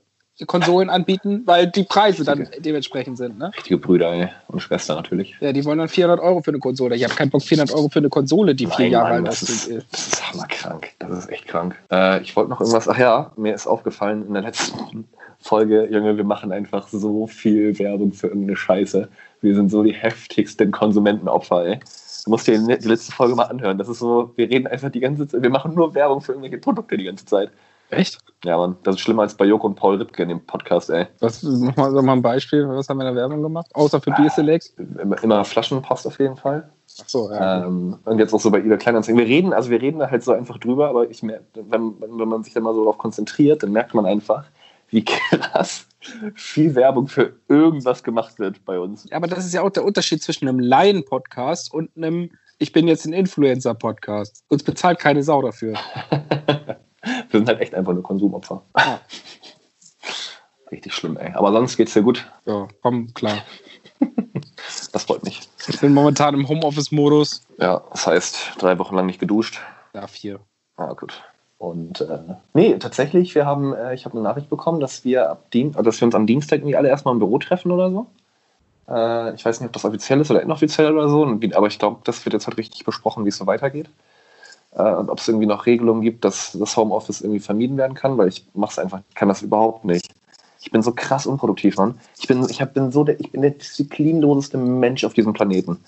[0.45, 3.39] Konsolen anbieten, weil die Preise dann dementsprechend sind.
[3.39, 3.51] Ne?
[3.55, 4.29] Richtige Brüder ey.
[4.47, 5.35] und Schwestern natürlich.
[5.39, 6.95] Ja, die wollen dann 400 Euro für eine Konsole.
[6.95, 9.69] Ich habe keinen Bock 400 Euro für eine Konsole, die vier Jahre alt ist.
[9.91, 10.89] Das ist hammerkrank.
[10.99, 11.75] Das ist echt krank.
[11.91, 12.87] Äh, ich wollte noch irgendwas.
[12.87, 15.07] Ach ja, mir ist aufgefallen in der letzten
[15.39, 19.07] Folge, Junge, wir machen einfach so viel Werbung für irgendeine Scheiße.
[19.41, 21.79] Wir sind so die heftigsten Konsumentenopfer, ey.
[22.25, 23.77] Du musst dir die letzte Folge mal anhören.
[23.77, 26.57] Das ist so, wir reden einfach die ganze Zeit, wir machen nur Werbung für irgendwelche
[26.57, 27.51] Produkte die ganze Zeit.
[27.89, 28.17] Echt?
[28.43, 28.77] Ja, Mann.
[28.83, 31.07] Das ist schlimmer als bei Joko und Paul Ripke in dem Podcast, ey.
[31.19, 32.67] Was, mach mal, sag mal ein Beispiel.
[32.69, 33.67] Was haben wir in der Werbung gemacht?
[33.73, 34.73] Außer für Beer Select?
[34.77, 36.69] Immer, immer Flaschenpost auf jeden Fall.
[37.01, 37.65] Ach so, ja.
[37.65, 39.19] Ähm, und jetzt auch so bei eBay Kleinanzeigen.
[39.19, 42.27] Wir reden, also wir reden da halt so einfach drüber, aber ich merke, wenn, wenn
[42.27, 44.45] man sich da mal so darauf konzentriert, dann merkt man einfach,
[44.89, 45.87] wie krass
[46.35, 49.09] viel Werbung für irgendwas gemacht wird bei uns.
[49.09, 52.87] Ja, aber das ist ja auch der Unterschied zwischen einem Laien-Podcast und einem Ich bin
[52.87, 54.43] jetzt ein Influencer-Podcast.
[54.47, 55.75] Uns bezahlt keine Sau dafür.
[57.37, 58.63] Wir sind halt echt einfach nur Konsumopfer.
[58.75, 58.99] Ja.
[60.71, 61.33] Richtig schlimm, ey.
[61.35, 62.25] Aber sonst geht's dir gut.
[62.45, 63.37] Ja, komm, klar.
[64.91, 65.47] das freut mich.
[65.67, 67.43] Ich bin momentan im Homeoffice-Modus.
[67.59, 69.61] Ja, das heißt, drei Wochen lang nicht geduscht.
[69.93, 70.39] Ja, vier.
[70.77, 71.21] Ah, gut.
[71.59, 72.17] Und äh,
[72.55, 76.01] nee, tatsächlich, wir haben, äh, ich habe eine Nachricht bekommen, dass wir ab Dien dass
[76.01, 78.07] wir uns am Dienstag irgendwie alle erstmal im Büro treffen oder so.
[78.89, 81.23] Äh, ich weiß nicht, ob das offiziell ist oder inoffiziell oder so,
[81.53, 83.89] aber ich glaube, das wird jetzt halt richtig besprochen, wie es so weitergeht
[84.71, 88.17] äh, und ob es irgendwie noch Regelungen gibt, dass das Homeoffice irgendwie vermieden werden kann,
[88.17, 90.13] weil ich mache es einfach, kann das überhaupt nicht.
[90.59, 91.99] Ich bin so krass unproduktiv, Mann.
[92.19, 95.79] Ich bin, ich hab, bin so der, ich bin der disziplinloseste Mensch auf diesem Planeten.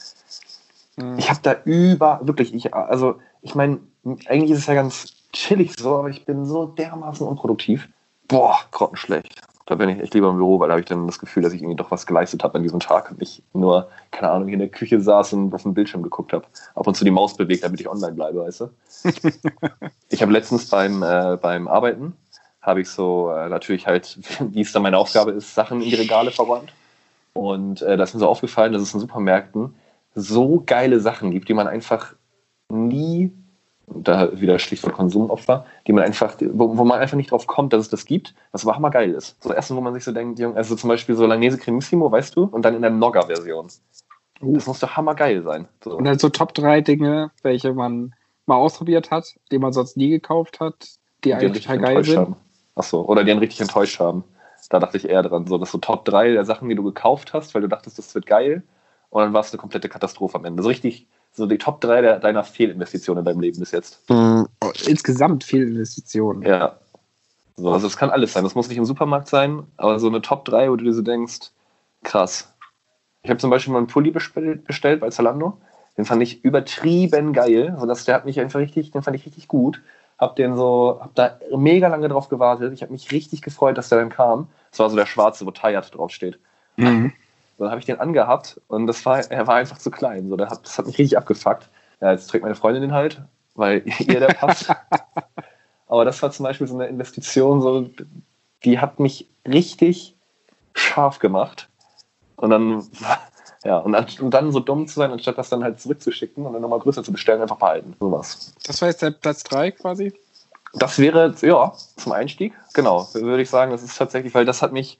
[0.96, 1.18] Mhm.
[1.18, 3.80] Ich habe da über, wirklich, ich, also ich meine,
[4.28, 7.90] eigentlich ist es ja ganz chillig so, aber ich bin so dermaßen unproduktiv.
[8.28, 9.42] Boah, grottenschlecht.
[9.70, 11.54] Da bin ich echt lieber im Büro, weil da habe ich dann das Gefühl, dass
[11.54, 14.56] ich irgendwie doch was geleistet habe an diesem Tag und nicht nur, keine Ahnung, hier
[14.56, 16.46] in der Küche saß und auf dem Bildschirm geguckt habe.
[16.74, 18.70] Ab und zu die Maus bewegt, damit ich online bleibe, weißt du?
[20.10, 22.14] ich habe letztens beim, äh, beim Arbeiten,
[22.64, 25.96] habe ich so äh, natürlich halt, wie es dann meine Aufgabe ist, Sachen in die
[25.96, 26.74] Regale verräumt.
[27.34, 29.76] Und äh, da ist mir so aufgefallen, dass es in Supermärkten
[30.16, 32.16] so geile Sachen gibt, die man einfach
[32.72, 33.32] nie
[33.94, 37.82] da wieder Stichwort Konsumopfer, die man einfach, wo, wo, man einfach nicht drauf kommt, dass
[37.82, 39.42] es das gibt, was aber hammergeil ist.
[39.44, 42.44] So Essen, wo man sich so denkt, also zum Beispiel so Langnese Cremissimo, weißt du,
[42.44, 43.68] und dann in der Nogger-Version.
[44.42, 44.54] Uh.
[44.54, 45.68] Das muss doch hammergeil sein.
[45.84, 45.98] So.
[45.98, 48.14] Und dann so Top 3 Dinge, welche man
[48.46, 50.88] mal ausprobiert hat, die man sonst nie gekauft hat,
[51.24, 52.18] die, die eigentlich total geil sind.
[52.18, 52.36] Haben.
[52.76, 54.24] Achso, oder die einen richtig enttäuscht haben.
[54.70, 57.34] Da dachte ich eher dran, so, dass so Top 3 der Sachen, die du gekauft
[57.34, 58.64] hast, weil du dachtest, das wird geil,
[59.10, 60.62] und dann war es eine komplette Katastrophe am Ende.
[60.62, 64.10] So richtig so die Top 3 der, deiner Fehlinvestitionen in deinem Leben bis jetzt?
[64.10, 64.48] Mhm.
[64.86, 66.44] Insgesamt Fehlinvestitionen.
[66.44, 66.78] Ja.
[67.56, 68.44] So, also es kann alles sein.
[68.44, 71.02] Das muss nicht im Supermarkt sein, aber so eine Top 3, wo du dir so
[71.02, 71.52] denkst,
[72.04, 72.54] krass.
[73.22, 75.58] Ich habe zum Beispiel mal einen Pulli bestellt bei Zalando.
[75.98, 77.76] Den fand ich übertrieben geil.
[77.78, 79.82] So, dass der hat mich einfach richtig, den fand ich richtig gut.
[80.18, 82.72] Hab den so, hab da mega lange drauf gewartet.
[82.74, 84.48] Ich habe mich richtig gefreut, dass der dann kam.
[84.72, 86.40] Das war so der schwarze, wo Tired draufsteht.
[86.78, 87.12] Mhm
[87.66, 90.30] dann habe ich den angehabt und das war, er war einfach zu klein.
[90.30, 91.70] So, das hat mich richtig abgefuckt.
[92.02, 93.22] Ja, jetzt trägt meine Freundin den halt
[93.60, 94.72] weil ihr der passt.
[95.88, 97.90] Aber das war zum Beispiel so eine Investition, so,
[98.64, 100.16] die hat mich richtig
[100.74, 101.68] scharf gemacht.
[102.38, 102.88] Und dann,
[103.64, 106.62] ja, und, und dann so dumm zu sein, anstatt das dann halt zurückzuschicken und dann
[106.62, 107.96] nochmal größer zu bestellen, einfach behalten.
[108.00, 108.54] Sowas.
[108.66, 110.14] Das war jetzt der Platz 3 quasi?
[110.74, 114.72] Das wäre, ja, zum Einstieg, genau, würde ich sagen, das ist tatsächlich, weil das hat
[114.72, 115.00] mich,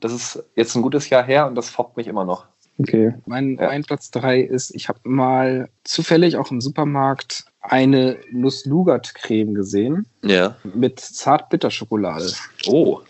[0.00, 2.46] das ist jetzt ein gutes Jahr her und das foppt mich immer noch.
[2.78, 3.14] Okay.
[3.24, 3.68] Mein, ja.
[3.68, 10.06] mein Platz 3 ist, ich habe mal zufällig auch im Supermarkt eine Nuss-Nougat-Creme gesehen.
[10.22, 10.56] Ja.
[10.62, 12.32] Mit Zartbitterschokolade.
[12.66, 13.00] Oh.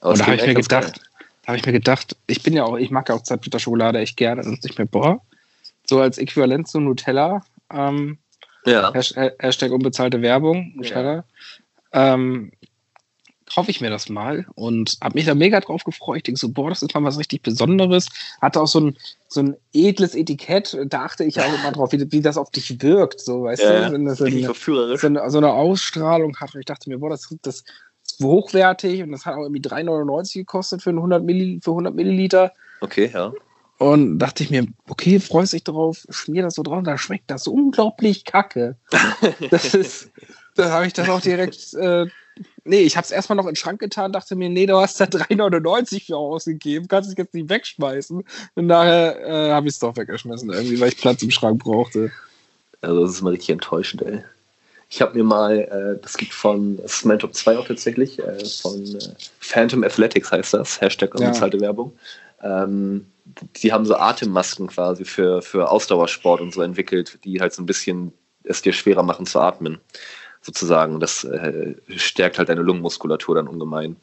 [0.00, 1.00] Und da habe ich mir gedacht,
[1.46, 4.42] habe ich mir gedacht, ich bin ja auch, ich mag ja auch Zartbitterschokolade echt gerne.
[4.42, 5.20] Und ich mir, boah,
[5.86, 8.18] so als Äquivalent zu Nutella, ähm,
[8.64, 8.92] ja.
[8.92, 11.24] Hashtag unbezahlte Werbung, Nutella,
[11.92, 12.14] ja.
[12.14, 12.52] ähm,
[13.52, 16.18] kaufe ich mir das mal und habe mich da mega drauf gefreut.
[16.18, 18.08] Ich denke so, boah, das ist mal was richtig Besonderes.
[18.40, 18.96] Hatte auch so ein,
[19.28, 20.76] so ein edles Etikett.
[20.86, 23.20] Da achte ich auch immer drauf, wie, wie das auf dich wirkt.
[23.20, 23.92] So, weißt ja, du?
[23.92, 24.54] Wenn das so eine,
[24.96, 26.54] so, eine, so eine Ausstrahlung hat.
[26.54, 27.64] Und ich dachte mir, boah, das, das
[28.04, 32.52] ist hochwertig und das hat auch irgendwie 3,99 gekostet für 100, Milli, für 100 Milliliter.
[32.80, 33.32] Okay, ja.
[33.78, 37.46] Und dachte ich mir, okay, freust dich drauf, schmier das so drauf, da schmeckt das
[37.46, 38.76] unglaublich kacke.
[39.50, 40.10] das ist,
[40.54, 42.06] da habe ich das auch direkt äh,
[42.64, 45.00] Nee, ich habe es erstmal noch in den Schrank getan, dachte mir, nee, du hast
[45.00, 48.24] da 3,99 für ausgegeben, kannst dich jetzt nicht wegschmeißen.
[48.54, 52.10] Und nachher äh, habe ich es doch weggeschmissen, irgendwie, weil ich Platz im Schrank brauchte.
[52.80, 54.22] Also, das ist mal richtig enttäuschend, ey.
[54.88, 58.98] Ich habe mir mal, äh, das gibt von Smantop 2 auch tatsächlich, äh, von äh,
[59.38, 61.62] Phantom Athletics heißt das, Hashtag unbezahlte ja.
[61.62, 61.92] Werbung.
[62.42, 63.06] Ähm,
[63.62, 67.66] die haben so Atemmasken quasi für, für Ausdauersport und so entwickelt, die halt so ein
[67.66, 69.78] bisschen es dir schwerer machen zu atmen
[70.40, 71.00] sozusagen.
[71.00, 73.96] Das äh, stärkt halt deine Lungenmuskulatur dann ungemein.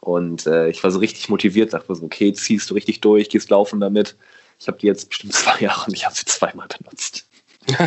[0.00, 3.28] Und äh, ich war so richtig motiviert, dachte mir so, okay, ziehst du richtig durch,
[3.28, 4.16] gehst laufen damit.
[4.58, 7.26] Ich habe die jetzt bestimmt zwei Jahre und ich habe sie zweimal benutzt.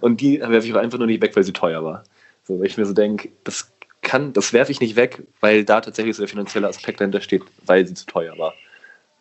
[0.00, 2.04] und die werfe ich auch einfach nur nicht weg, weil sie teuer war.
[2.44, 5.80] So, weil ich mir so denke, das kann, das werfe ich nicht weg, weil da
[5.80, 8.54] tatsächlich so der finanzielle Aspekt dahinter steht, weil sie zu teuer war.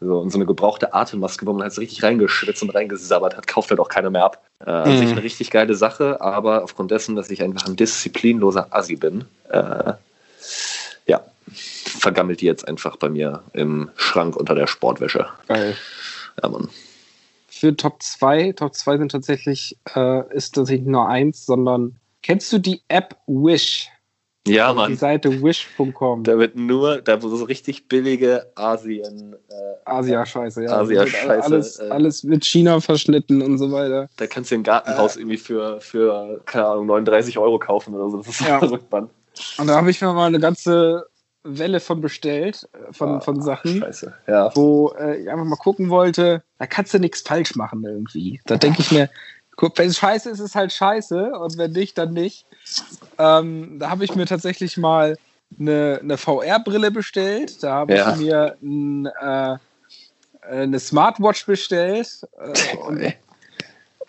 [0.01, 3.47] So, und so eine gebrauchte Atemmaske, wo man halt so richtig reingeschwitzt und reingesabbert hat,
[3.47, 4.41] kauft halt auch keiner mehr ab.
[4.65, 4.97] Äh, an mhm.
[4.97, 9.25] sich eine richtig geile Sache, aber aufgrund dessen, dass ich einfach ein disziplinloser Assi bin,
[9.49, 9.93] äh,
[11.05, 15.27] ja, vergammelt die jetzt einfach bei mir im Schrank unter der Sportwäsche.
[15.47, 15.75] Geil.
[16.41, 16.69] Ja, Mann.
[17.47, 22.57] Für Top 2, Top 2 sind tatsächlich, äh, ist tatsächlich nur eins, sondern kennst du
[22.57, 23.89] die App Wish?
[24.47, 24.91] Ja, Mann.
[24.91, 26.23] Die Seite wish.com.
[26.23, 29.35] Da wird nur, da wird so richtig billige Asien.
[29.49, 29.53] Äh,
[29.85, 30.71] Asia-Scheiße, ja.
[30.71, 31.43] Asia-Scheiße.
[31.43, 34.07] Alles, äh, alles mit China verschnitten und so weiter.
[34.17, 38.09] Da kannst du ein Gartenhaus äh, irgendwie für, für, keine Ahnung, 39 Euro kaufen oder
[38.09, 38.17] so.
[38.17, 38.59] Das ist ja.
[38.59, 39.09] verrückt, Mann.
[39.57, 41.05] Und da habe ich mir mal eine ganze
[41.43, 43.79] Welle von bestellt, äh, von, ah, von Sachen.
[43.79, 44.55] Scheiße, ja.
[44.55, 48.41] Wo äh, ich einfach mal gucken wollte, da kannst du nichts falsch machen irgendwie.
[48.45, 49.09] Da denke ich mir,
[49.75, 52.45] wenn es scheiße ist, ist es halt scheiße und wenn nicht, dann nicht.
[53.17, 55.17] Ähm, da habe ich mir tatsächlich mal
[55.59, 57.63] eine, eine VR-Brille bestellt.
[57.63, 58.11] Da habe ja.
[58.11, 59.57] ich mir ein, äh,
[60.49, 62.21] eine Smartwatch bestellt.
[62.39, 63.15] Äh, und,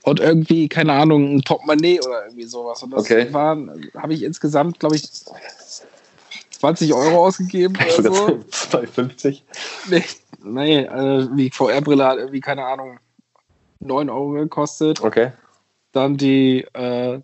[0.03, 2.83] und, irgendwie, keine Ahnung, ein Portemonnaie oder irgendwie sowas.
[2.83, 3.29] Und das okay.
[3.33, 5.09] habe ich insgesamt, glaube ich,
[6.61, 8.27] 20 Euro ausgegeben oder so.
[8.51, 9.43] 2,50?
[9.89, 10.05] Nee,
[10.43, 12.99] nee äh, die VR-Brille hat irgendwie, keine Ahnung,
[13.81, 15.03] 9 Euro gekostet.
[15.03, 15.33] Okay.
[15.93, 17.21] Dann die äh,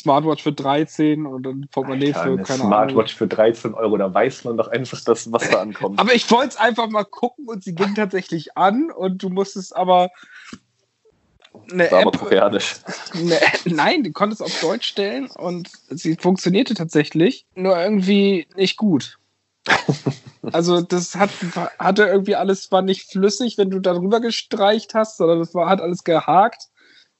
[0.00, 3.18] Smartwatch für 13 und dann Portemonnaie Alter, für keine Smartwatch Ahnung.
[3.18, 5.98] für 13 Euro, da weiß man doch einfach, dass, was da ankommt.
[5.98, 9.74] aber ich wollte es einfach mal gucken und sie ging tatsächlich an und du musstest
[9.74, 10.10] aber
[11.70, 12.76] eine War App, aber koreanisch.
[13.14, 19.17] Eine, nein, du konntest auf Deutsch stellen und sie funktionierte tatsächlich, nur irgendwie nicht gut.
[20.52, 21.30] Also das hat,
[21.78, 25.80] hatte irgendwie alles, war nicht flüssig, wenn du darüber gestreicht hast, sondern das war, hat
[25.80, 26.68] alles gehakt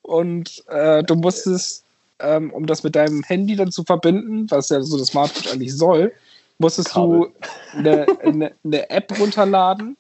[0.03, 1.85] und äh, du musstest
[2.21, 5.77] ähm, um das mit deinem Handy dann zu verbinden, was ja so das Smartphone eigentlich
[5.77, 6.13] soll,
[6.59, 7.31] musstest Kabel.
[7.73, 9.97] du eine, eine, eine App runterladen.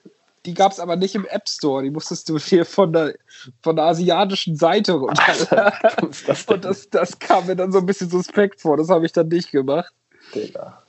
[0.47, 1.83] Die gab es aber nicht im App Store.
[1.83, 3.15] Die musstest du hier von der,
[3.63, 6.11] von der asiatischen Seite runterladen.
[6.27, 8.77] das Und das, das kam mir dann so ein bisschen suspekt vor.
[8.77, 9.93] Das habe ich dann nicht gemacht.
[10.35, 10.83] Digga.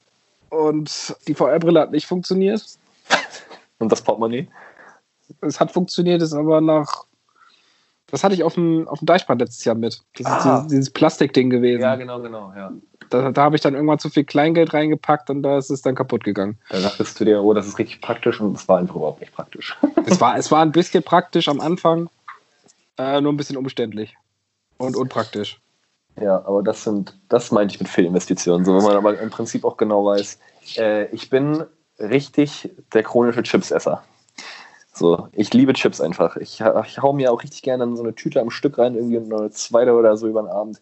[0.49, 2.63] Und die VR-Brille hat nicht funktioniert.
[3.79, 4.47] Und das Portemonnaie?
[5.41, 7.05] Es hat funktioniert, ist aber nach
[8.11, 10.01] das hatte ich auf dem, auf dem Deichbrand letztes Jahr mit.
[10.17, 10.37] Das ah.
[10.37, 11.81] ist dieses, dieses Plastikding gewesen.
[11.81, 12.71] Ja, genau, genau, ja.
[13.09, 15.95] Da, da habe ich dann irgendwann zu viel Kleingeld reingepackt und da ist es dann
[15.95, 16.59] kaputt gegangen.
[16.69, 19.33] Da dachtest du dir, oh, das ist richtig praktisch und es war einfach überhaupt nicht
[19.33, 19.77] praktisch.
[20.05, 22.09] es, war, es war ein bisschen praktisch am Anfang,
[22.97, 24.15] äh, nur ein bisschen umständlich
[24.77, 25.59] und unpraktisch.
[26.21, 28.65] Ja, aber das sind, das meinte ich mit Fehlinvestitionen.
[28.65, 30.39] So, wenn man aber im Prinzip auch genau weiß,
[30.77, 31.63] äh, ich bin
[31.99, 34.03] richtig der chronische Chipsesser.
[34.93, 36.35] So, ich liebe Chips einfach.
[36.37, 39.17] Ich, ich hau mir auch richtig gerne in so eine Tüte am Stück rein, irgendwie
[39.17, 40.81] eine zweite oder so über den Abend.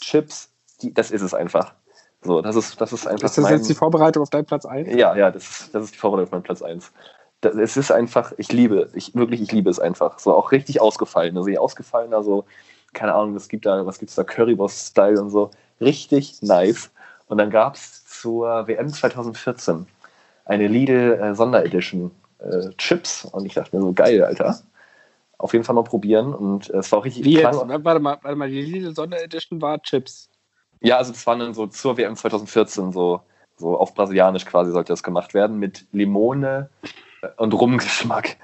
[0.00, 0.50] Chips,
[0.82, 1.74] die, das ist es einfach.
[2.22, 3.24] So, das ist, das ist einfach.
[3.24, 4.94] Ist das mein, jetzt die Vorbereitung auf deinen Platz 1?
[4.94, 6.92] Ja, ja, das ist, das ist die Vorbereitung auf meinen Platz 1.
[7.40, 10.18] Das, es ist einfach, ich liebe, ich wirklich, ich liebe es einfach.
[10.18, 11.36] So auch richtig ausgefallen.
[11.36, 12.44] Also ausgefallen, also,
[12.96, 15.50] keine Ahnung, es gibt da, was gibt's da, Currywurst-Style und so.
[15.80, 16.90] Richtig nice.
[17.28, 19.86] Und dann gab es zur WM 2014
[20.46, 22.10] eine Lidl äh, Sonderedition
[22.78, 24.58] Chips und ich dachte mir so, geil, Alter.
[25.38, 27.44] Auf jeden Fall mal probieren und äh, es war auch richtig Wie jetzt?
[27.44, 30.30] Warte mal, warte mal, die Lidl Sonderedition war Chips.
[30.80, 33.20] Ja, also das war dann so zur WM 2014 so,
[33.56, 36.70] so auf brasilianisch quasi sollte das gemacht werden mit Limone
[37.36, 38.36] und Rumgeschmack.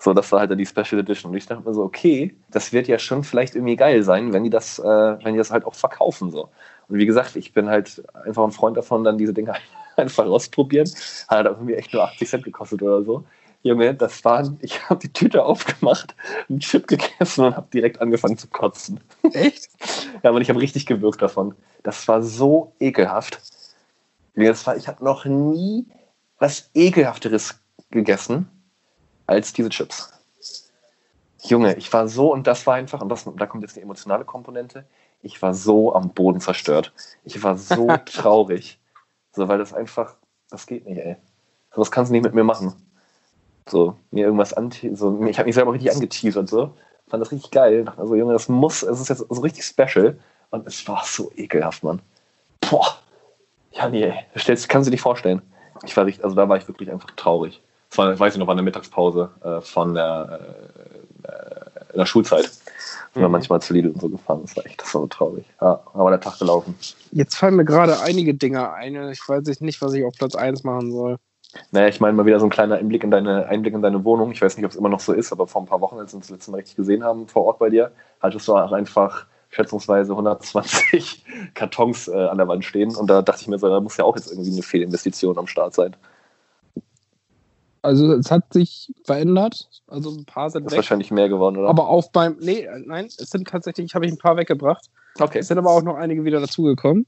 [0.00, 1.32] So, das war halt dann die Special Edition.
[1.32, 4.44] Und ich dachte mir so, okay, das wird ja schon vielleicht irgendwie geil sein, wenn
[4.44, 6.30] die das, äh, wenn die das halt auch verkaufen.
[6.30, 6.50] So.
[6.88, 9.54] Und wie gesagt, ich bin halt einfach ein Freund davon, dann diese Dinge
[9.96, 10.88] einfach ausprobieren.
[11.26, 13.24] Hat irgendwie echt nur 80 Cent gekostet oder so.
[13.64, 16.14] Junge, das waren, ich habe die Tüte aufgemacht,
[16.48, 19.00] einen Chip gegessen und habe direkt angefangen zu kotzen.
[19.32, 19.68] Echt?
[20.22, 21.56] ja, aber ich habe richtig gewirkt davon.
[21.82, 23.40] Das war so ekelhaft.
[24.36, 25.86] Das war, ich habe noch nie
[26.38, 28.48] was ekelhafteres gegessen
[29.28, 30.12] als diese Chips.
[31.44, 34.24] Junge, ich war so, und das war einfach, und das, da kommt jetzt die emotionale
[34.24, 34.84] Komponente,
[35.22, 36.92] ich war so am Boden zerstört.
[37.24, 38.78] Ich war so traurig.
[39.32, 40.16] So, weil das einfach,
[40.50, 41.16] das geht nicht, ey.
[41.72, 42.74] So was kannst du nicht mit mir machen.
[43.68, 46.74] So, mir irgendwas anti, so, ich habe mich selber richtig angeteasert, so.
[47.08, 47.84] Fand das richtig geil.
[47.84, 50.18] Dachte also, Junge, das muss, es ist jetzt so richtig special.
[50.50, 52.00] Und es war so ekelhaft, Mann.
[52.60, 52.98] Boah.
[53.72, 54.14] Ja, nee, ey.
[54.36, 55.42] Stellst, kannst du dir nicht vorstellen.
[55.84, 57.62] Ich war richtig, also da war ich wirklich einfach traurig.
[57.94, 60.40] War, ich weiß nicht noch, war eine Mittagspause äh, von der,
[61.24, 62.44] äh, äh in der Schulzeit.
[62.44, 63.32] Sind wir mhm.
[63.32, 64.42] manchmal zu Lidl und so gefahren.
[64.42, 65.46] Das war echt das war so traurig.
[65.60, 66.74] Ja, aber der Tag gelaufen.
[67.12, 68.94] Jetzt fallen mir gerade einige Dinge ein.
[69.10, 71.16] Ich weiß nicht, was ich auf Platz 1 machen soll.
[71.70, 74.32] Naja, ich meine mal wieder so ein kleiner Einblick in deine, Einblick in deine Wohnung.
[74.32, 76.12] Ich weiß nicht, ob es immer noch so ist, aber vor ein paar Wochen, als
[76.12, 78.72] wir uns das letzte Mal richtig gesehen haben vor Ort bei dir, hattest du auch
[78.72, 81.24] einfach schätzungsweise 120
[81.54, 82.94] Kartons äh, an der Wand stehen.
[82.94, 85.46] Und da dachte ich mir so, da muss ja auch jetzt irgendwie eine Fehlinvestition am
[85.46, 85.96] Start sein.
[87.82, 89.68] Also es hat sich verändert.
[89.86, 90.78] Also ein paar sind ist weg.
[90.78, 91.68] wahrscheinlich mehr geworden, oder?
[91.68, 92.36] Aber auch beim.
[92.40, 94.90] Nee, nein, es sind tatsächlich, habe ich ein paar weggebracht.
[95.18, 95.38] Okay.
[95.38, 97.06] Es sind aber auch noch einige wieder dazugekommen.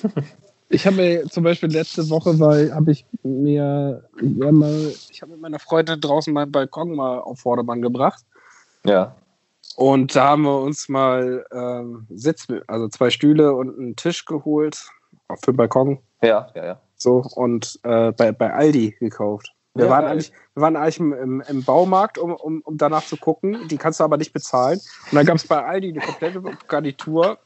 [0.68, 5.32] ich habe mir zum Beispiel letzte Woche, weil habe ich mir ja mal, ich habe
[5.32, 8.24] mit meiner Freundin draußen meinen Balkon mal auf Vordermann gebracht.
[8.84, 9.14] Ja.
[9.76, 14.90] Und da haben wir uns mal ähm, Sitz, also zwei Stühle und einen Tisch geholt
[15.40, 15.98] für den Balkon.
[16.22, 16.80] Ja, ja, ja.
[16.96, 19.52] So, und äh, bei, bei Aldi gekauft.
[19.74, 23.16] Wir, ja, waren eigentlich, wir waren eigentlich im, im Baumarkt, um, um, um danach zu
[23.16, 23.68] gucken.
[23.68, 24.80] Die kannst du aber nicht bezahlen.
[25.10, 27.38] Und dann gab es bei Aldi eine komplette Garnitur.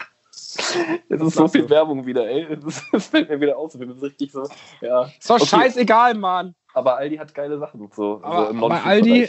[1.08, 2.58] Jetzt ist so viel Werbung wieder, ey.
[2.92, 3.72] Das, fällt mir wieder auf.
[3.72, 4.48] Das ist richtig so.
[4.80, 5.04] Ja.
[5.18, 5.46] Ist doch okay.
[5.46, 6.54] scheißegal, Mann.
[6.74, 7.88] Aber Aldi hat geile Sachen.
[7.94, 9.28] So, aber, so bei Aldi,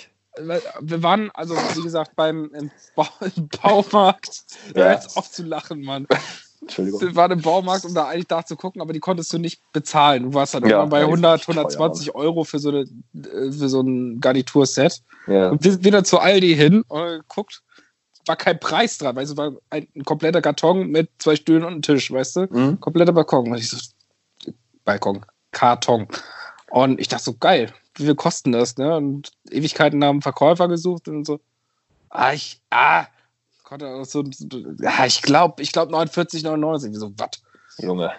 [0.81, 2.71] wir waren, also wie gesagt, beim im
[3.61, 4.43] Baumarkt.
[4.75, 4.91] Ja.
[4.91, 6.07] Jetzt auf zu lachen, Mann.
[6.61, 7.15] Entschuldigung.
[7.15, 10.23] Waren im Baumarkt, um da eigentlich nachzugucken, aber die konntest du nicht bezahlen.
[10.23, 14.19] Du warst dann ja, bei 100, 120 Euro für so, eine, äh, für so ein
[14.19, 15.01] Garniturset.
[15.27, 15.49] Ja.
[15.49, 17.61] Und wieder zu Aldi hin und guckt,
[18.25, 21.71] war kein Preis dran, weil es war ein, ein, kompletter Karton mit zwei Stühlen und
[21.73, 22.47] einem Tisch, weißt du?
[22.49, 22.79] Mhm.
[22.79, 23.51] Kompletter Balkon.
[23.51, 23.77] Und ich so,
[24.83, 26.07] Balkon, Karton.
[26.69, 28.77] Und ich dachte so, geil, wie viel kosten das?
[28.77, 28.95] Ne?
[28.95, 31.39] Und Ewigkeiten haben Verkäufer gesucht und so.
[32.09, 33.05] Ah, ich, ah,
[33.67, 34.23] konnte so,
[34.79, 36.95] ja, ich glaube, ich glaube 49, 99.
[36.95, 37.29] So, was?
[37.79, 38.11] Junge.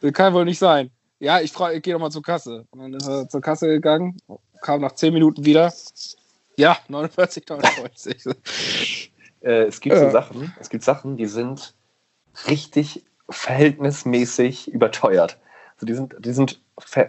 [0.00, 0.90] Das kann wohl nicht sein.
[1.18, 2.66] Ja, ich, ich gehe nochmal zur Kasse.
[2.70, 4.16] Und dann ist er zur Kasse gegangen,
[4.60, 5.72] kam nach 10 Minuten wieder.
[6.56, 8.24] Ja, 49, 99.
[9.40, 11.74] äh, es gibt so Sachen, es gibt Sachen, die sind
[12.46, 15.38] richtig verhältnismäßig überteuert.
[15.74, 16.60] Also die sind, die sind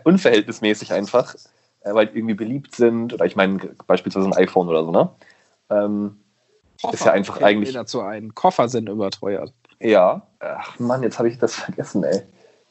[0.03, 1.36] unverhältnismäßig einfach,
[1.82, 3.13] äh, weil die irgendwie beliebt sind.
[3.13, 5.10] Oder ich meine, beispielsweise ein iPhone oder so, ne?
[5.69, 6.23] Ähm,
[6.84, 7.74] Koffer ist ja einfach eigentlich.
[7.74, 8.36] dazu ein.
[8.36, 9.54] Koffer sind überteuert.
[9.80, 10.28] Ja.
[10.39, 12.22] Ach Mann, jetzt habe ich das vergessen, ey.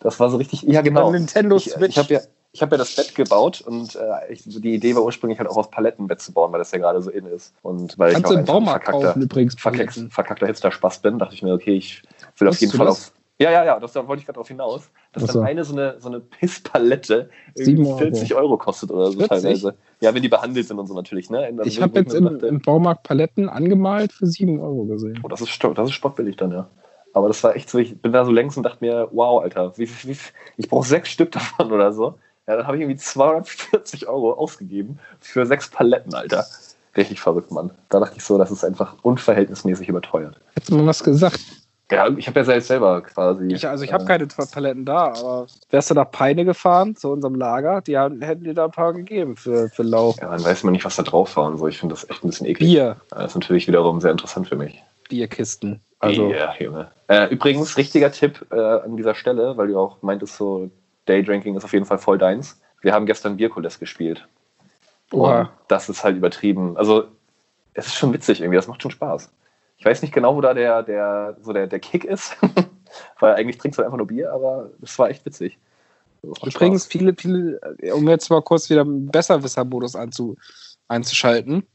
[0.01, 0.62] Das war so richtig.
[0.62, 1.11] Ja, genau.
[1.11, 1.77] Nintendo Switch.
[1.81, 2.20] Ich, ich habe ja,
[2.61, 5.70] hab ja das Bett gebaut und äh, ich, die Idee war ursprünglich halt auch aus
[5.70, 7.55] Palettenbett zu bauen, weil das ja gerade so in ist.
[7.62, 9.55] Und weil Kannst ich auch im Baumarkt kaufen übrigens.
[9.59, 12.03] Verkackter, verkackter Hipster-Spaß bin, dachte ich mir, okay, ich
[12.38, 13.09] will auf jeden Fall das?
[13.09, 13.12] auf.
[13.42, 14.90] Ja, ja, ja, das, da wollte ich gerade drauf hinaus.
[15.12, 15.40] Dass so.
[15.40, 19.28] dann eine so eine, so eine Pisspalette 40 Euro kostet oder so 40?
[19.28, 19.74] teilweise.
[20.00, 21.31] Ja, wenn die behandelt sind und so natürlich.
[21.31, 21.52] Ne?
[21.64, 25.20] Ich habe jetzt im, im, Baumarkt Paletten angemalt für 7 Euro gesehen.
[25.22, 26.68] Oh, das ist, das ist spottbillig dann, ja.
[27.14, 29.76] Aber das war echt so, ich bin da so längs und dachte mir, wow, Alter,
[29.76, 30.16] wie, wie,
[30.57, 32.18] ich brauche sechs Stück davon oder so.
[32.46, 36.44] Ja, dann habe ich irgendwie 240 Euro ausgegeben für sechs Paletten, Alter.
[36.96, 37.70] Richtig verrückt, Mann.
[37.88, 40.40] Da dachte ich so, das ist einfach unverhältnismäßig überteuert.
[40.55, 41.40] Hättest du mal was gesagt?
[41.92, 43.48] Ja, ich habe ja selbst selber quasi.
[43.48, 47.11] Ich, also ich habe äh, keine Paletten da, aber wärst du nach Peine gefahren zu
[47.11, 50.16] unserem Lager, die haben, hätten dir da ein paar gegeben für, für Lauf.
[50.18, 51.68] Ja, dann weiß man nicht, was da drauf war und so.
[51.68, 52.70] Ich finde das echt ein bisschen eklig.
[52.70, 52.96] Bier.
[53.11, 54.83] Das ist natürlich wiederum sehr interessant für mich.
[55.11, 55.83] Bierkisten.
[55.98, 56.90] Also, ja, Junge.
[57.09, 60.70] Äh, übrigens, richtiger Tipp äh, an dieser Stelle, weil du auch meintest, so
[61.05, 62.59] Daydrinking ist auf jeden Fall voll deins.
[62.81, 64.26] Wir haben gestern Bierkules gespielt.
[65.12, 65.50] Oha.
[65.68, 66.78] das ist halt übertrieben.
[66.78, 67.05] Also,
[67.74, 69.31] es ist schon witzig irgendwie, das macht schon Spaß.
[69.83, 72.37] Ich weiß nicht genau, wo da der, der, so der, der Kick ist,
[73.18, 75.59] weil eigentlich trinkst du einfach nur Bier, aber es war echt witzig.
[76.23, 77.59] Übrigens, viele, viele,
[77.92, 80.37] um jetzt mal kurz wieder einen Besserwisser-Modus einzu,
[80.87, 81.66] einzuschalten.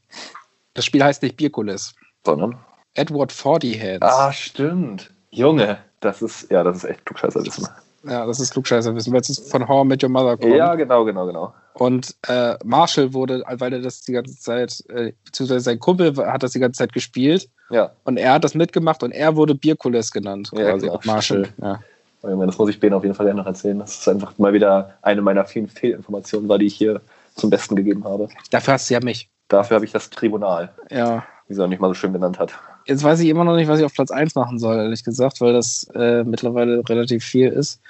[0.72, 1.94] Das Spiel heißt nicht Bierkulis.
[2.24, 2.58] Sondern?
[2.94, 4.00] Edward Forty Hands.
[4.00, 5.12] Ah, stimmt.
[5.28, 7.68] Junge, das ist, ja, das ist echt Klugscheißerwissen.
[8.04, 10.54] Ja, das ist Klugscheißerwissen, weil es von How I Met Your Mother kommt.
[10.54, 11.52] Ja, genau, genau, genau.
[11.74, 16.42] Und äh, Marshall wurde, weil er das die ganze Zeit, äh, beziehungsweise sein Kumpel hat
[16.42, 17.50] das die ganze Zeit gespielt.
[17.70, 17.90] Ja.
[18.04, 20.50] Und er hat das mitgemacht und er wurde Bierkulis genannt.
[20.54, 20.86] Ja, quasi.
[20.86, 21.00] Genau.
[21.04, 21.48] Marshall.
[21.60, 21.80] Ja.
[22.22, 23.78] Das muss ich Ben auf jeden Fall gerne noch erzählen.
[23.78, 27.00] Das ist einfach mal wieder eine meiner vielen Fehlinformationen war, die ich hier
[27.36, 28.28] zum Besten gegeben habe.
[28.50, 29.28] Dafür hast du ja mich.
[29.48, 30.70] Dafür habe ich das Tribunal.
[30.90, 31.24] Ja.
[31.46, 32.52] Wie sie auch nicht mal so schön genannt hat.
[32.86, 35.40] Jetzt weiß ich immer noch nicht, was ich auf Platz 1 machen soll, ehrlich gesagt,
[35.40, 37.80] weil das äh, mittlerweile relativ viel ist.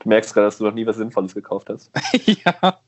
[0.00, 1.90] Du merkst gerade, dass du noch nie was Sinnvolles gekauft hast.
[2.24, 2.78] ja.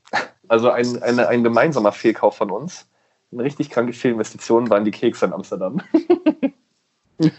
[0.47, 2.85] Also ein, ein, ein gemeinsamer Fehlkauf von uns.
[3.31, 5.81] Eine richtig kranke Fehlinvestition waren die Kekse in Amsterdam.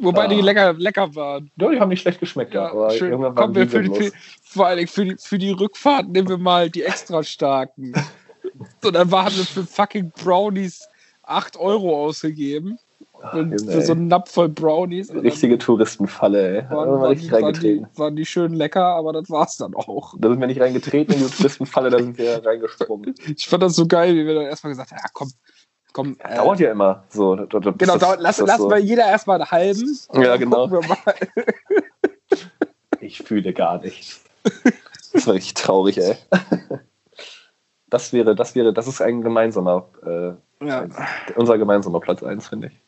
[0.00, 0.28] Wobei ah.
[0.28, 1.50] die lecker, lecker waren.
[1.56, 2.70] Ja, die haben nicht schlecht geschmeckt, ja.
[2.70, 3.10] Aber schön.
[3.10, 4.10] irgendwann waren wir für die, für,
[4.42, 7.92] vor allem für die, für die Rückfahrt nehmen wir mal die extra starken.
[8.82, 10.88] so, dann waren wir für fucking Brownies
[11.24, 12.78] 8 Euro ausgegeben.
[13.22, 15.12] Ach, für, für so einen Napf voll Brownies.
[15.14, 16.70] Richtige Touristenfalle, ey.
[16.70, 17.86] Waren, waren, richtig waren, reingetreten.
[17.92, 20.14] Die, waren die schön lecker, aber das war's dann auch.
[20.18, 23.14] Da sind wir nicht reingetreten in die Touristenfalle, da sind wir reingesprungen.
[23.36, 25.30] Ich fand das so geil, wie wir dann erstmal gesagt haben, ja komm,
[25.92, 26.16] komm.
[26.20, 27.36] Äh, dauert ja immer so.
[27.36, 28.68] Genau, das, dauert, lass, lass so.
[28.68, 29.98] mal jeder erstmal einen halben.
[30.14, 30.70] Ja, genau.
[33.00, 34.24] ich fühle gar nichts.
[35.12, 36.16] Das war richtig traurig, ey.
[37.90, 40.86] Das wäre, das wäre, das ist ein gemeinsamer, äh, ja.
[41.34, 42.80] unser gemeinsamer Platz 1, finde ich.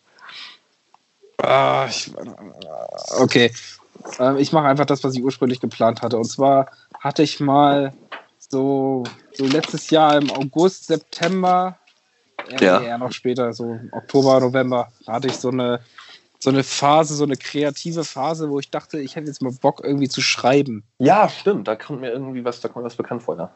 [1.43, 2.13] Ah, ich,
[3.19, 3.51] okay.
[4.21, 6.17] Ähm, ich mache einfach das, was ich ursprünglich geplant hatte.
[6.17, 7.93] Und zwar hatte ich mal
[8.39, 9.03] so,
[9.33, 11.79] so letztes Jahr im August, September,
[12.49, 12.81] äh, ja.
[12.81, 15.81] eher noch später, so Oktober, November, da hatte ich so eine,
[16.39, 19.81] so eine Phase, so eine kreative Phase, wo ich dachte, ich hätte jetzt mal Bock,
[19.83, 20.85] irgendwie zu schreiben.
[20.99, 21.67] Ja, stimmt.
[21.67, 23.53] Da kommt mir irgendwie was, da kommt was bekannt vor, ja.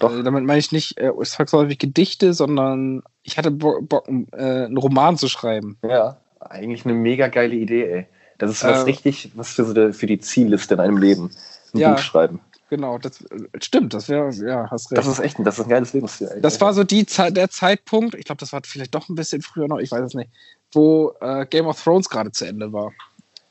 [0.00, 0.10] Doch.
[0.10, 5.18] Also damit meine ich nicht äh, zwangsläufig Gedichte, sondern ich hatte Bock, äh, einen Roman
[5.18, 5.76] zu schreiben.
[5.82, 6.18] Ja
[6.50, 8.06] eigentlich eine mega geile Idee, ey.
[8.38, 11.30] Das ist was äh, richtig, was für, so für die Zielliste in einem Leben.
[11.72, 12.40] Ein ja, Buch schreiben.
[12.70, 13.24] Genau, das
[13.60, 14.98] stimmt, das wäre, ja, hast recht.
[14.98, 16.28] Das ist echt, das ist ein geiles Lebensziel.
[16.28, 16.40] Ey.
[16.40, 19.68] Das war so die der Zeitpunkt, ich glaube, das war vielleicht doch ein bisschen früher
[19.68, 20.30] noch, ich weiß es nicht,
[20.72, 22.92] wo äh, Game of Thrones gerade zu Ende war.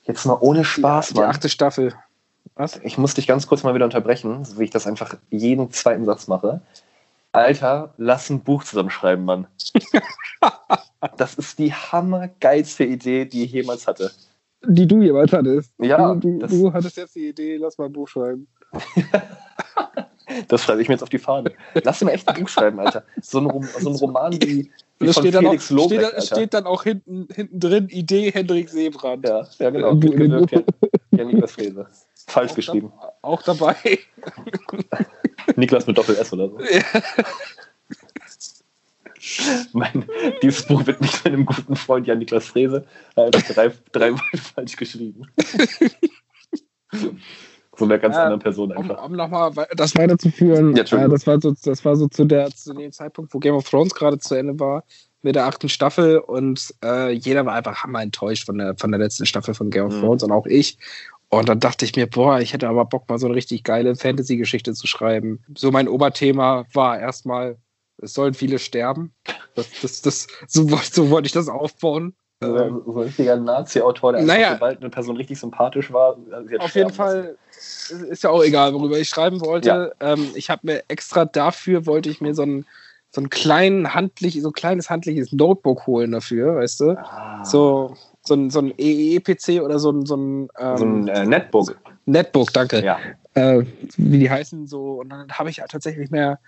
[0.03, 1.23] Jetzt mal ohne Spaß, die, Mann.
[1.23, 1.93] Die achte Staffel.
[2.56, 2.79] Was?
[2.84, 6.27] Ich muss dich ganz kurz mal wieder unterbrechen, wie ich das einfach jeden zweiten Satz
[6.27, 6.62] mache.
[7.32, 9.47] Alter, lass ein Buch zusammenschreiben, Mann.
[11.18, 14.12] das ist die hammergeilste Idee, die ich jemals hatte.
[14.66, 15.74] Die du jemals hattest?
[15.80, 16.16] Ja.
[16.16, 18.48] Du, du, du hattest jetzt die Idee, lass mal ein Buch schreiben.
[20.48, 21.52] das schreibe ich mir jetzt auf die Fahne.
[21.84, 23.04] Lass mir echt ein Buch schreiben, Alter.
[23.22, 26.22] So ein, Rom so ein Roman wie, wie von steht Felix dann auch, steht, da,
[26.22, 29.28] steht, dann auch hinten, hinten drin Idee Hendrik Seebrand.
[29.28, 29.96] Ja, ja genau.
[29.96, 30.52] Gewirkt,
[31.12, 31.88] ja, Niklas Fräse.
[32.28, 32.94] Falsch auch geschrieben.
[33.02, 33.76] Da, auch dabei.
[35.56, 36.60] Niklas mit Doppel-S oder so.
[36.60, 36.82] Ja.
[39.74, 40.06] mein,
[40.41, 42.86] dieses Buch wird nicht von einem guten Freund Jan Niklas Frese.
[43.15, 45.28] Er hat drei, drei Worte falsch geschrieben.
[47.78, 49.04] so einer ganz äh, anderen Person einfach.
[49.04, 52.52] Um, um nochmal das weiterzuführen, ja, äh, das, war so, das war so zu, der,
[52.52, 54.84] zu dem Zeitpunkt, wo Game of Thrones gerade zu Ende war,
[55.22, 59.00] mit der achten Staffel und äh, jeder war einfach hammer enttäuscht von der, von der
[59.00, 60.02] letzten Staffel von Game of mhm.
[60.02, 60.78] Thrones und auch ich.
[61.30, 63.96] Und dann dachte ich mir, boah, ich hätte aber Bock, mal so eine richtig geile
[63.96, 65.39] Fantasy-Geschichte zu schreiben.
[65.58, 67.58] So mein Oberthema war erstmal
[68.04, 69.13] es sollen viele sterben.
[69.56, 72.16] Das, das, das, so, so wollte ich das aufbauen.
[72.42, 76.18] So, so ein richtiger Nazi-Autor, der naja, sobald eine Person richtig sympathisch war,
[76.60, 77.38] auf jeden Fall
[78.10, 79.70] ist ja auch egal, worüber ich schreiben wollte.
[79.70, 80.13] Ja.
[80.13, 82.66] Ähm, ich habe mir extra dafür wollte ich mir so ein
[83.13, 86.97] so ein kleinen handlich, so ein kleines handliches Notebook holen dafür, weißt du?
[86.97, 87.45] Ah.
[87.45, 91.26] So, so ein, so ein EEE-PC oder so ein, so ein, ähm, so ein äh,
[91.26, 91.76] Netbook.
[92.06, 92.84] Netbook, danke.
[92.84, 92.97] Ja.
[93.36, 93.66] Äh,
[93.97, 96.39] wie die heißen, so, und dann habe ich ja tatsächlich mehr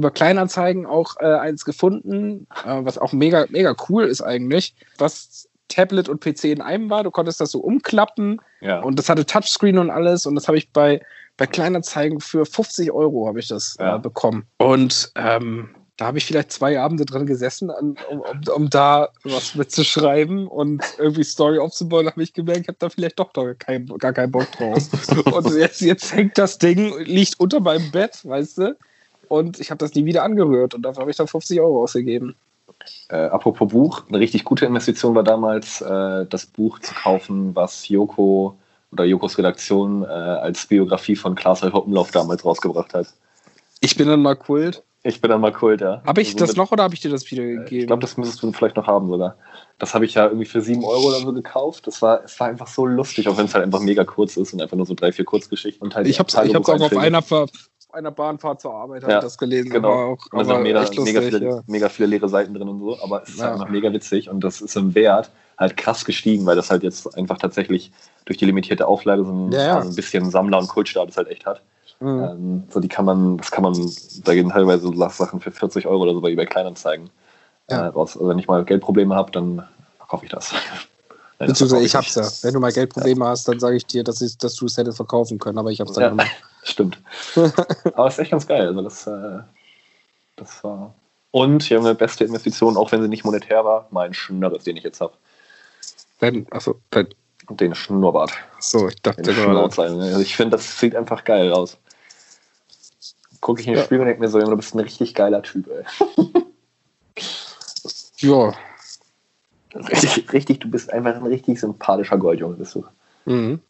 [0.00, 5.48] über Kleinanzeigen auch äh, eins gefunden, äh, was auch mega, mega cool ist eigentlich, was
[5.68, 7.04] Tablet und PC in einem war.
[7.04, 8.80] Du konntest das so umklappen ja.
[8.80, 11.02] und das hatte Touchscreen und alles und das habe ich bei,
[11.36, 13.96] bei Kleinanzeigen für 50 Euro habe ich das äh, ja.
[13.96, 14.46] äh, bekommen.
[14.56, 18.22] Und ähm, da habe ich vielleicht zwei Abende drin gesessen, um, um,
[18.54, 22.06] um, da was mitzuschreiben und irgendwie Story aufzubauen.
[22.06, 24.88] Da habe ich gemerkt, ich habe da vielleicht doch gar, kein, gar keinen Bock drauf.
[25.26, 28.78] und jetzt, jetzt hängt das Ding, liegt unter meinem Bett, weißt du?
[29.30, 32.34] Und ich habe das nie wieder angerührt und dafür habe ich dann 50 Euro ausgegeben.
[33.08, 37.88] Äh, apropos Buch, eine richtig gute Investition war damals, äh, das Buch zu kaufen, was
[37.88, 38.58] Joko
[38.90, 43.06] oder Jokos Redaktion äh, als Biografie von Klaas Hoppenlauf damals rausgebracht hat.
[43.80, 44.82] Ich bin dann mal Kult.
[45.04, 46.02] Ich bin dann mal Kult, ja.
[46.04, 47.82] Habe ich also das mit, noch oder habe ich dir das wieder gegeben?
[47.82, 49.36] Ich glaube, das müsstest du vielleicht noch haben sogar.
[49.78, 51.86] Das habe ich ja irgendwie für 7 Euro oder so gekauft.
[51.86, 54.52] Das war, es war einfach so lustig, auch wenn es halt einfach mega kurz ist
[54.52, 55.86] und einfach nur so drei, vier Kurzgeschichten.
[55.86, 57.22] Und halt ich habe es auch auf einer,
[57.92, 59.70] einer Bahnfahrt zur Arbeit ja, das gelesen.
[59.70, 60.12] Genau.
[60.12, 61.60] Auch, und da sind mega, lustig, mega, viele, ja.
[61.66, 62.98] mega viele leere Seiten drin und so.
[63.02, 63.52] Aber es ist ja.
[63.52, 67.16] einfach mega witzig und das ist im Wert halt krass gestiegen, weil das halt jetzt
[67.16, 67.92] einfach tatsächlich
[68.24, 71.46] durch die limitierte Auflage so ein, ja, also ein bisschen Sammler- und Kultstatus halt echt
[71.46, 71.60] hat.
[72.00, 72.22] Mhm.
[72.22, 73.74] Ähm, so die kann man, das kann man,
[74.24, 77.10] da gehen teilweise Sachen für 40 Euro oder so bei eBay Kleinanzeigen
[77.70, 77.86] ja.
[77.86, 78.16] äh, raus.
[78.16, 79.68] Also wenn ich mal Geldprobleme habe, dann
[80.08, 80.54] kaufe ich das.
[81.46, 82.28] Beziehungsweise ich hab's ja.
[82.42, 83.30] Wenn du mal Geldprobleme ja.
[83.30, 85.80] hast, dann sage ich dir, dass, ich, dass du es hättest verkaufen können, aber ich
[85.80, 86.24] hab's dann ja,
[86.62, 86.98] Stimmt.
[87.94, 88.68] aber es ist echt ganz geil.
[88.68, 89.38] Also das, äh,
[90.36, 90.94] das war.
[91.30, 95.00] Und wir beste Investition, auch wenn sie nicht monetär war, mein Schnörres, den ich jetzt
[95.00, 95.14] habe.
[96.18, 97.08] Dein, achso, dein.
[97.48, 98.30] Den Schnurrbart.
[98.60, 99.58] So, ich dachte gerade.
[99.60, 101.78] Also ich finde, das sieht einfach geil aus.
[103.40, 103.84] Gucke ich in den ja.
[103.84, 106.24] Spiegel und denke mir so, du bist ein richtig geiler Typ, ey.
[108.18, 108.52] ja.
[109.74, 112.84] Richtig, richtig, du bist einfach ein richtig sympathischer Goldjunge, bist du.
[113.24, 113.60] Mhm.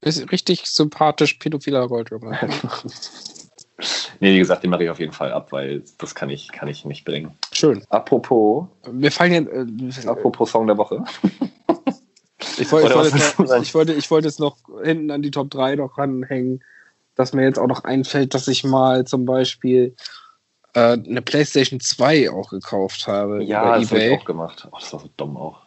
[0.00, 2.38] Ist richtig sympathisch pädophiler Goldjunge.
[4.20, 6.68] nee, wie gesagt, den mache ich auf jeden Fall ab, weil das kann ich, kann
[6.68, 7.32] ich nicht bringen.
[7.52, 7.82] Schön.
[7.88, 8.66] Apropos.
[8.90, 9.40] Wir fallen ja.
[9.40, 11.02] Äh, apropos Song der Woche.
[12.58, 15.50] ich, wollte, ich, wollte noch, ich, wollte, ich wollte es noch hinten an die Top
[15.50, 16.62] 3 noch ranhängen,
[17.14, 19.96] dass mir jetzt auch noch einfällt, dass ich mal zum Beispiel
[20.74, 23.42] äh, eine PlayStation 2 auch gekauft habe.
[23.42, 24.68] Ja, das habe ich auch gemacht.
[24.70, 25.62] Oh, das war so dumm auch.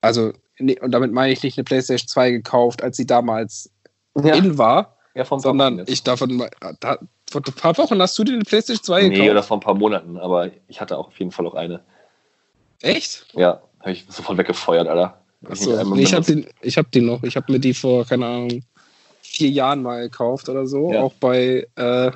[0.00, 3.70] Also, nee, und damit meine ich nicht eine PlayStation 2 gekauft, als sie damals
[4.14, 4.34] ja.
[4.34, 6.46] in war, ja, sondern ich davon.
[6.80, 9.22] Da, vor ein paar Wochen hast du dir eine PlayStation 2 nee, gekauft?
[9.22, 11.80] Nee, oder vor ein paar Monaten, aber ich hatte auch auf jeden Fall auch eine.
[12.82, 13.26] Echt?
[13.34, 15.18] Ja, habe ich sofort weggefeuert, Alter.
[15.48, 17.22] Achso, nee, ich habe den, hab den noch.
[17.22, 18.62] Ich habe mir die vor, keine Ahnung,
[19.22, 20.92] vier Jahren mal gekauft oder so.
[20.92, 21.02] Ja.
[21.02, 22.10] Auch bei, äh,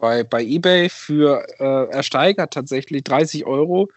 [0.00, 3.88] bei, bei eBay für äh, ersteigert tatsächlich 30 Euro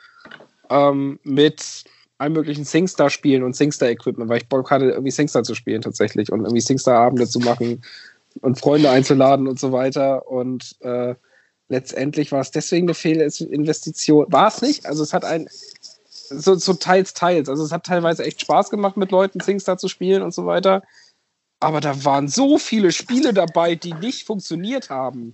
[0.69, 1.85] ähm, mit
[2.17, 6.41] allen möglichen SingStar-Spielen und SingStar-Equipment, weil ich Bock hatte, irgendwie SingStar zu spielen tatsächlich und
[6.41, 7.83] irgendwie SingStar-Abende zu machen
[8.41, 10.27] und Freunde einzuladen und so weiter.
[10.27, 11.15] Und äh,
[11.69, 14.27] letztendlich war es deswegen eine Fehlinvestition.
[14.29, 14.85] War es nicht?
[14.85, 15.47] Also es hat ein
[16.29, 17.49] so, so teils, teils.
[17.49, 20.83] Also es hat teilweise echt Spaß gemacht, mit Leuten SingStar zu spielen und so weiter.
[21.63, 25.33] Aber da waren so viele Spiele dabei, die nicht funktioniert haben.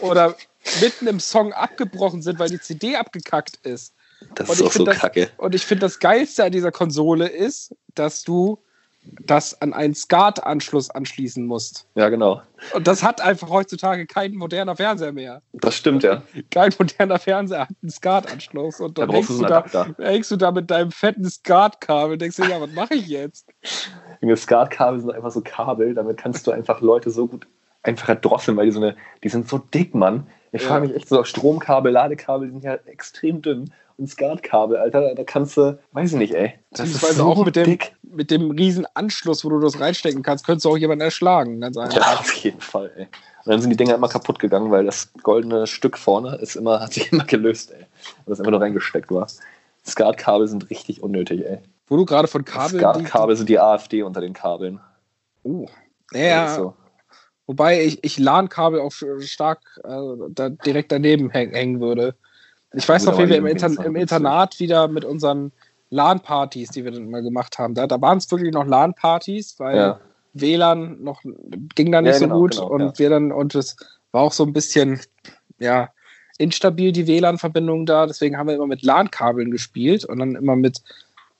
[0.00, 0.36] Oder
[0.80, 3.94] mitten im Song abgebrochen sind, weil die CD abgekackt ist.
[4.34, 5.30] Das und ist auch so das, kacke.
[5.36, 8.58] Und ich finde, das Geilste an dieser Konsole ist, dass du
[9.04, 11.86] das an einen SCART-Anschluss anschließen musst.
[11.94, 12.42] Ja, genau.
[12.72, 15.42] Und das hat einfach heutzutage kein moderner Fernseher mehr.
[15.52, 16.22] Das stimmt, ja.
[16.50, 18.80] Kein moderner Fernseher hat einen SCART-Anschluss.
[18.80, 22.48] Und dann da hängst, du da, hängst du da mit deinem fetten SCART-Kabel denkst dir,
[22.48, 23.48] ja, was mache ich jetzt?
[24.22, 27.46] SCART-Kabel sind einfach so Kabel, damit kannst du einfach Leute so gut
[27.82, 30.28] einfach erdrosseln, weil die so eine, die sind so dick, Mann.
[30.52, 30.68] Ich ja.
[30.68, 33.72] frage mich echt so, Stromkabel, Ladekabel, die sind ja extrem dünn
[34.02, 35.14] ein SCART-Kabel, Alter.
[35.14, 36.54] Da kannst du, weiß ich nicht, ey.
[36.70, 40.44] Das ist so auch mit dem, mit dem riesen Anschluss, wo du das reinstecken kannst,
[40.44, 41.60] könntest du auch jemanden erschlagen.
[41.60, 41.96] Ganz einfach.
[41.96, 43.08] Ja, auf jeden Fall, ey.
[43.44, 46.80] Und dann sind die Dinger immer kaputt gegangen, weil das goldene Stück vorne ist immer,
[46.80, 47.80] hat sich immer gelöst, ey.
[47.80, 47.86] Weil
[48.26, 49.26] das einfach nur reingesteckt war.
[49.86, 51.58] SCART-Kabel sind richtig unnötig, ey.
[51.88, 52.80] Wo du gerade von Kabeln.
[52.80, 54.80] SCART-Kabel sind die AfD unter den Kabeln.
[55.42, 55.66] Oh.
[56.12, 56.54] Ja.
[56.54, 56.74] So.
[57.46, 59.98] Wobei ich, ich LAN-Kabel auch stark äh,
[60.30, 62.14] da direkt daneben hängen würde.
[62.74, 65.52] Ich weiß noch, wie wir im, Inter im Internat wieder mit unseren
[65.90, 69.76] LAN-Partys, die wir dann immer gemacht haben, da, da waren es wirklich noch LAN-Partys, weil
[69.76, 70.00] ja.
[70.32, 71.22] WLAN noch
[71.74, 72.98] ging da nicht ja, genau, so gut genau, und ja.
[72.98, 73.76] wir dann, und es
[74.10, 75.00] war auch so ein bisschen,
[75.58, 75.90] ja,
[76.38, 80.82] instabil die WLAN-Verbindung da, deswegen haben wir immer mit LAN-Kabeln gespielt und dann immer mit,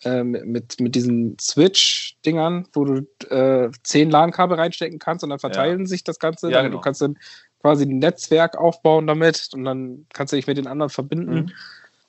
[0.05, 5.87] äh, mit, mit diesen Switch-Dingern, wo du äh, zehn LAN-Kabel reinstecken kannst und dann verteilen
[5.87, 6.51] sich das Ganze.
[6.51, 6.77] Ja, genau.
[6.77, 7.17] Du kannst dann
[7.63, 11.35] quasi ein Netzwerk aufbauen damit und dann kannst du dich mit den anderen verbinden.
[11.35, 11.53] Mhm.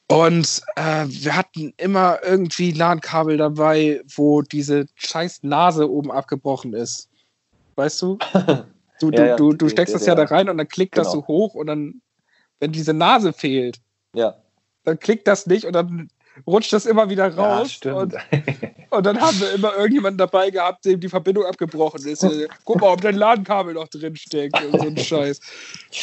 [0.07, 7.09] Und äh, wir hatten immer irgendwie LAN-Kabel dabei, wo diese scheiß Nase oben abgebrochen ist.
[7.75, 8.17] Weißt du?
[8.99, 9.35] Du, ja, ja.
[9.35, 11.03] du, du, steckst das ja da rein und dann klickt genau.
[11.03, 12.01] das so hoch und dann,
[12.59, 13.81] wenn diese Nase fehlt,
[14.15, 14.35] ja.
[14.83, 16.09] dann klickt das nicht und dann
[16.47, 17.79] rutscht das immer wieder raus.
[17.83, 18.15] Ja, und,
[18.89, 22.25] und, dann haben wir immer irgendjemanden dabei gehabt, dem die Verbindung abgebrochen ist.
[22.65, 25.39] Guck mal, ob dein Ladenkabel noch drin steckt und so ein Scheiß.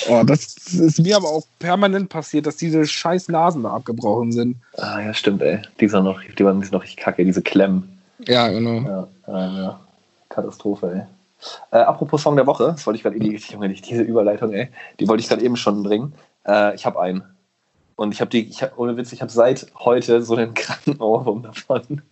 [0.09, 4.57] Oh, das ist mir aber auch permanent passiert, dass diese scheiß Nasen da abgebrochen sind.
[4.77, 5.61] Ah, ja, stimmt, ey.
[5.81, 7.99] Die sind noch, die waren noch richtig kacke, diese Klemmen.
[8.27, 8.81] Ja, genau.
[8.81, 9.81] Ja, ja, ja.
[10.29, 11.03] Katastrophe, ey.
[11.73, 14.69] Äh, apropos Song der Woche, das wollte ich gerade, Junge, diese Überleitung, ey,
[14.99, 16.13] die wollte ich gerade eben schon bringen.
[16.47, 17.23] Äh, ich habe einen.
[18.01, 20.99] Und ich habe die, ich hab, ohne Witz, ich habe seit heute so einen kranken
[21.03, 21.83] Ohrwurm davon.
[21.87, 22.03] Und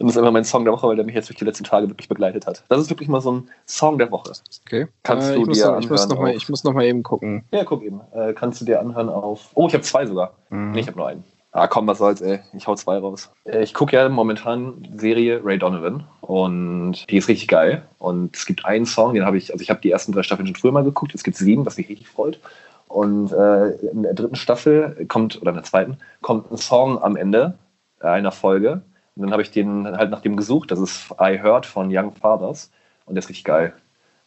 [0.00, 1.88] das ist einfach mein Song der Woche, weil der mich jetzt durch die letzten Tage
[1.88, 2.64] wirklich begleitet hat.
[2.68, 4.32] Das ist wirklich mal so ein Song der Woche.
[4.66, 4.88] Okay.
[5.04, 6.84] Kannst äh, du ich, muss dir noch, ich, muss noch mal, ich muss noch mal
[6.84, 7.44] eben gucken.
[7.52, 8.00] Ja, guck eben.
[8.12, 9.50] Äh, kannst du dir anhören auf.
[9.54, 10.34] Oh, ich habe zwei sogar.
[10.50, 10.72] Mhm.
[10.72, 11.22] Nee, ich habe nur einen.
[11.52, 12.40] Ah, komm, was soll's, ey.
[12.52, 13.30] Ich hau zwei raus.
[13.44, 17.86] Äh, Ich gucke ja momentan Serie Ray Donovan und die ist richtig geil.
[17.98, 20.46] Und es gibt einen Song, den habe ich, also ich habe die ersten drei Staffeln
[20.48, 22.40] schon früher mal geguckt, jetzt gibt es sieben, was mich richtig freut.
[22.88, 27.16] Und äh, in der dritten Staffel kommt, oder in der zweiten, kommt ein Song am
[27.16, 27.58] Ende
[28.00, 28.82] einer Folge.
[29.14, 30.70] Und dann habe ich den halt nach dem gesucht.
[30.70, 32.70] Das ist I Heard von Young Fathers.
[33.04, 33.74] Und der ist richtig geil.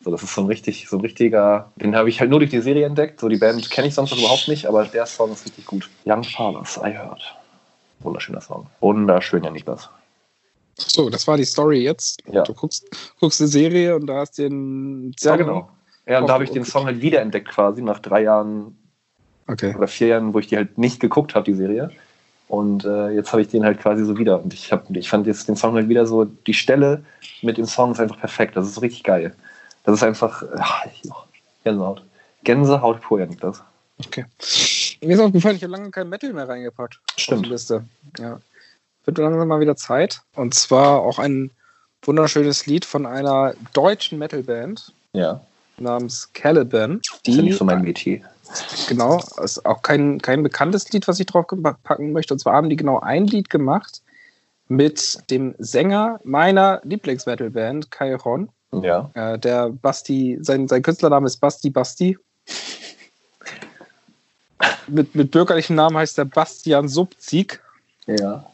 [0.03, 2.49] So, das ist so ein richtig, so ein richtiger, den habe ich halt nur durch
[2.49, 3.19] die Serie entdeckt.
[3.19, 5.89] So die Band kenne ich sonst noch überhaupt nicht, aber der Song ist richtig gut.
[6.05, 7.21] Young Fathers, I Heard.
[7.99, 8.65] Wunderschöner Song.
[8.79, 9.89] Wunderschön, ja Niklas.
[10.75, 12.19] So, das war die Story jetzt.
[12.31, 12.43] Ja.
[12.43, 12.85] Du guckst,
[13.19, 15.69] guckst eine Serie und da hast den Ja, genau.
[16.07, 16.65] Ja, und da habe ich den.
[16.65, 18.77] Song halt wiederentdeckt quasi nach drei Jahren
[19.47, 19.75] Okay.
[19.75, 21.91] oder vier Jahren, wo ich die halt nicht geguckt habe, die Serie.
[22.47, 24.41] Und äh, jetzt habe ich den halt quasi so wieder.
[24.41, 27.03] Und ich, hab, ich fand jetzt den Song halt wieder so, die Stelle
[27.41, 28.55] mit dem Song ist einfach perfekt.
[28.55, 29.33] Das ist richtig geil.
[29.83, 31.13] Das ist einfach, ach, oh,
[31.63, 32.03] Gänsehaut.
[32.43, 33.63] Gänsehaut pur, ja, Niklas.
[34.05, 34.25] okay.
[35.01, 36.99] Mir ist aufgefallen, ich habe lange kein Metal mehr reingepackt.
[37.09, 37.45] Auf Stimmt.
[37.45, 37.83] die Liste.
[38.19, 38.39] Ja.
[39.05, 40.21] Wird langsam mal wieder Zeit.
[40.35, 41.51] Und zwar auch ein
[42.03, 45.41] wunderschönes Lied von einer deutschen Metalband Ja.
[45.81, 47.01] Namens Caliban.
[47.23, 48.21] Das ist ja nicht so mein Metier.
[48.87, 51.45] Genau, ist auch kein, kein bekanntes Lied, was ich drauf
[51.83, 52.33] packen möchte.
[52.33, 54.01] Und zwar haben die genau ein Lied gemacht
[54.67, 58.49] mit dem Sänger meiner Lieblings-Metal-Band, Kai Ron.
[58.71, 59.09] Ja.
[59.13, 62.17] Äh, der Basti, sein, sein Künstlername ist Basti Basti.
[64.87, 67.61] Mit, mit bürgerlichem Namen heißt er Bastian Subzig.
[68.07, 68.45] Ja.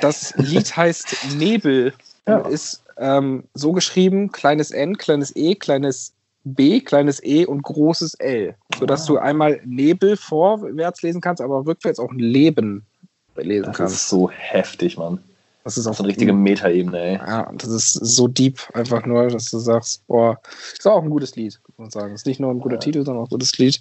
[0.00, 1.92] Das Lied heißt Nebel.
[2.26, 2.38] Ja.
[2.40, 6.12] Ist ähm, so geschrieben: kleines N, kleines E, kleines
[6.44, 8.54] B, kleines E und großes L.
[8.78, 9.06] Sodass Ah.
[9.06, 12.84] du einmal Nebel vorwärts lesen kannst, aber rückwärts auch Leben
[13.36, 13.94] lesen Das kannst.
[13.94, 15.18] ist so heftig, Mann.
[15.64, 17.14] Das ist Das auch ist eine richtige Metaebene, ey.
[17.16, 20.38] Ja, das ist so deep einfach nur, dass du sagst, boah,
[20.78, 22.14] ist auch ein gutes Lied, muss man sagen.
[22.14, 22.80] Ist nicht nur ein guter Ja.
[22.80, 23.80] Titel, sondern auch ein gutes Lied.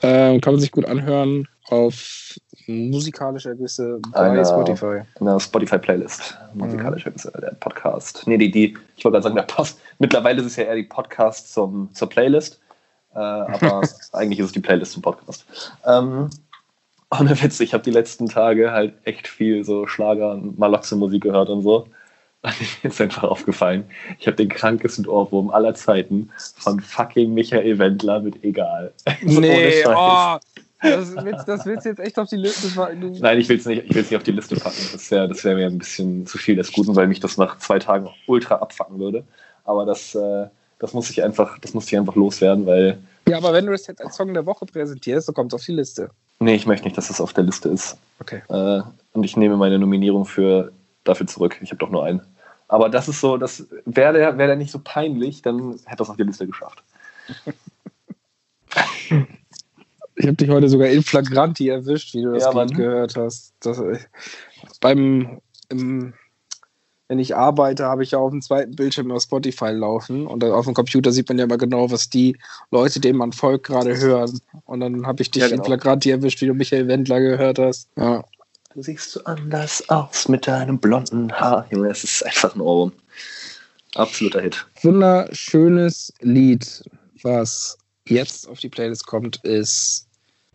[0.00, 2.34] Ähm, kann man sich gut anhören auf
[2.66, 5.02] musikalischer Größe bei Einer- Spotify.
[5.18, 6.38] In der Spotify-Playlist.
[6.54, 8.22] Musikalisch ist äh, der Podcast.
[8.26, 9.80] Nee, die, die ich wollte gerade sagen, der Post.
[9.98, 12.60] Mittlerweile ist es ja eher die Podcast zum, zur Playlist.
[13.14, 15.44] Äh, aber eigentlich ist es die Playlist zum Podcast.
[15.84, 16.30] Ähm,
[17.10, 21.48] ohne Witz, ich habe die letzten Tage halt echt viel so Schlager und Maloxe-Musik gehört
[21.48, 21.86] und so.
[22.42, 23.84] Und mir ist einfach aufgefallen,
[24.18, 28.94] ich habe den krankesten Ohrwurm aller Zeiten von fucking Michael Wendler mit Egal.
[29.26, 29.86] So ohne Scheiß.
[29.86, 30.38] oh,
[30.82, 32.68] das, willst, das willst du jetzt echt auf die Liste.
[32.96, 34.82] Du, Nein, ich will es nicht, ich will's nicht auf die Liste packen.
[34.92, 37.58] Das wäre das wär mir ein bisschen zu viel des Guten, weil mich das nach
[37.58, 39.24] zwei Tagen ultra abfacken würde.
[39.64, 40.46] Aber das, äh,
[40.78, 42.98] das muss ich einfach, das muss ich einfach loswerden, weil.
[43.28, 45.64] ja, aber wenn du das jetzt als Song der Woche präsentierst, dann kommt es auf
[45.64, 46.10] die Liste.
[46.38, 47.98] Nee, ich möchte nicht, dass das auf der Liste ist.
[48.18, 48.42] Okay.
[48.48, 50.72] Äh, und ich nehme meine Nominierung für
[51.04, 51.58] dafür zurück.
[51.60, 52.22] Ich habe doch nur einen.
[52.68, 56.08] Aber das ist so, das wäre der, wär der nicht so peinlich, dann hätte das
[56.08, 56.82] auf die Liste geschafft.
[60.20, 62.76] Ich habe dich heute sogar in flagranti erwischt, wie du das Ja, Lied Mann.
[62.76, 63.54] gehört hast.
[63.60, 63.98] Das, äh,
[64.82, 65.40] beim,
[65.70, 66.12] im,
[67.08, 70.66] wenn ich arbeite, habe ich ja auf dem zweiten Bildschirm immer Spotify laufen und auf
[70.66, 72.36] dem Computer sieht man ja immer genau, was die
[72.70, 74.38] Leute, denen man folgt, gerade hören.
[74.66, 75.64] Und dann habe ich dich Ja, in genau.
[75.64, 77.88] flagranti erwischt, wie du Michael Wendler gehört hast.
[77.96, 78.22] Ja.
[78.74, 81.66] Du siehst so anders aus mit deinem blonden Haar.
[81.70, 82.92] Junge, es ist einfach ein Ohrwurm.
[83.94, 84.66] Absoluter Hit.
[84.82, 86.84] Wunderschönes Lied,
[87.22, 90.06] was jetzt auf die Playlist kommt, ist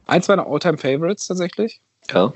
[0.08, 1.80] eins meiner Alltime Favorites tatsächlich.
[2.12, 2.34] Ja.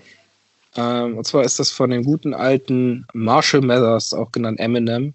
[0.75, 5.13] Ähm, und zwar ist das von dem guten alten Marshall Mathers, auch genannt Eminem.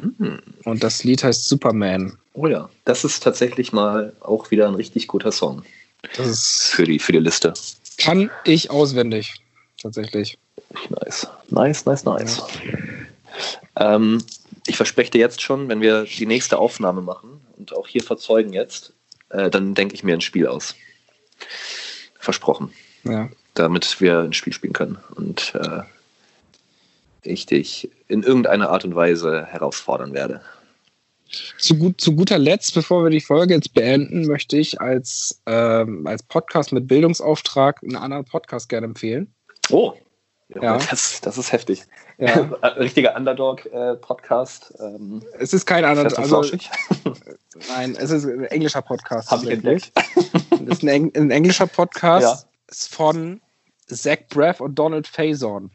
[0.00, 0.40] Mhm.
[0.64, 2.16] Und das Lied heißt Superman.
[2.34, 5.62] Oh ja, das ist tatsächlich mal auch wieder ein richtig guter Song
[6.16, 7.52] Das ist, für die, für die Liste.
[7.98, 9.34] kann ich auswendig,
[9.82, 10.38] tatsächlich.
[10.90, 11.26] Nice.
[11.50, 12.42] Nice, nice, nice.
[13.76, 14.22] Ähm,
[14.66, 18.52] ich verspreche dir jetzt schon, wenn wir die nächste Aufnahme machen und auch hier verzeugen
[18.52, 18.92] jetzt,
[19.30, 20.76] äh, dann denke ich mir ein Spiel aus.
[22.18, 22.72] Versprochen.
[23.04, 23.28] Ja.
[23.54, 25.82] Damit wir ein Spiel spielen können und äh,
[27.22, 30.40] ich dich in irgendeiner Art und Weise herausfordern werde.
[31.58, 36.06] Zu, gut, zu guter Letzt, bevor wir die Folge jetzt beenden, möchte ich als, ähm,
[36.06, 39.32] als Podcast mit Bildungsauftrag einen anderen Podcast gerne empfehlen.
[39.70, 39.94] Oh,
[40.48, 40.78] Ja.
[40.78, 41.84] Das, das ist heftig.
[42.16, 42.34] Ja.
[42.76, 44.74] Richtiger Underdog-Podcast.
[44.80, 46.70] ähm, es ist kein anderer, fest und also flauschig.
[47.76, 49.30] nein, es ist ein englischer Podcast.
[49.30, 49.92] Hab ich tatsächlich.
[50.50, 52.50] Das ist ein, Eng ein englischer Podcast Ja.
[52.68, 53.40] ist von
[53.86, 55.70] Zach Braff und Donald Faison.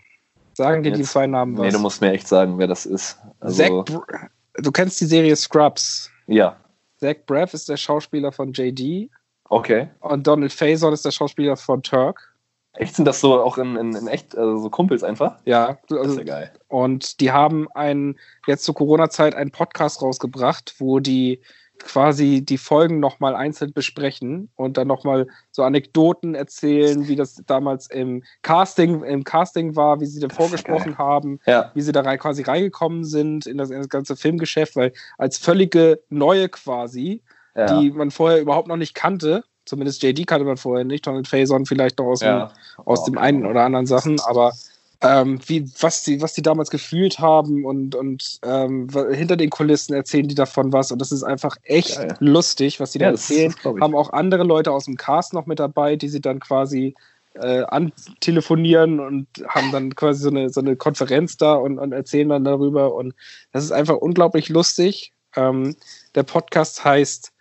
[0.55, 1.65] Sagen dir die zwei Namen was?
[1.65, 3.17] Nee, du musst mir echt sagen, wer das ist.
[3.39, 6.09] Also, Zach Br du kennst die Serie Scrubs.
[6.27, 6.57] ja,
[6.99, 9.09] Zach Braff ist der Schauspieler von JD
[9.49, 9.89] Okay.
[9.99, 12.32] Und Donald Faison ist der Schauspieler von Turk.
[12.75, 15.37] Echt sind das so auch in, in, in echt, also so Kumpels einfach?
[15.45, 16.51] Ja, Das also, ist ja geil.
[16.69, 18.17] und die haben einen,
[18.47, 21.41] jetzt zur Corona-Zeit einen Podcast rausgebracht, wo die
[21.79, 27.89] quasi die Folgen nochmal einzeln besprechen und dann nochmal so Anekdoten erzählen, wie das damals
[27.89, 31.71] im Casting, im Casting war, wie sie da vorgesprochen haben, Ja.
[31.73, 35.37] wie sie da rein, quasi reingekommen sind in das, in das ganze Filmgeschäft, weil als
[35.37, 37.21] völlige Neue quasi,
[37.55, 37.79] ja.
[37.79, 41.65] die man vorher überhaupt noch nicht kannte, zumindest JD kannte man vorher nicht, Donald Faison
[41.65, 42.51] vielleicht noch aus dem ja.
[42.85, 43.25] aus Oh, dem okay.
[43.27, 44.53] einen oder anderen Sachen, aber
[45.01, 49.93] ähm, wie, was, die, was die damals gefühlt haben und, und ähm, hinter den Kulissen
[49.93, 52.15] erzählen die davon was und das ist einfach echt Geil.
[52.19, 53.53] lustig, was die da Ja, das- erzählen.
[53.63, 56.95] das haben auch andere Leute aus dem Cast noch mit dabei, die sie dann quasi
[57.35, 62.29] äh, antelefonieren und haben dann quasi so eine, so eine Konferenz da und, und erzählen
[62.29, 63.13] dann darüber und
[63.51, 65.11] das ist einfach unglaublich lustig.
[65.35, 65.75] Ähm,
[66.15, 67.32] der Podcast heißt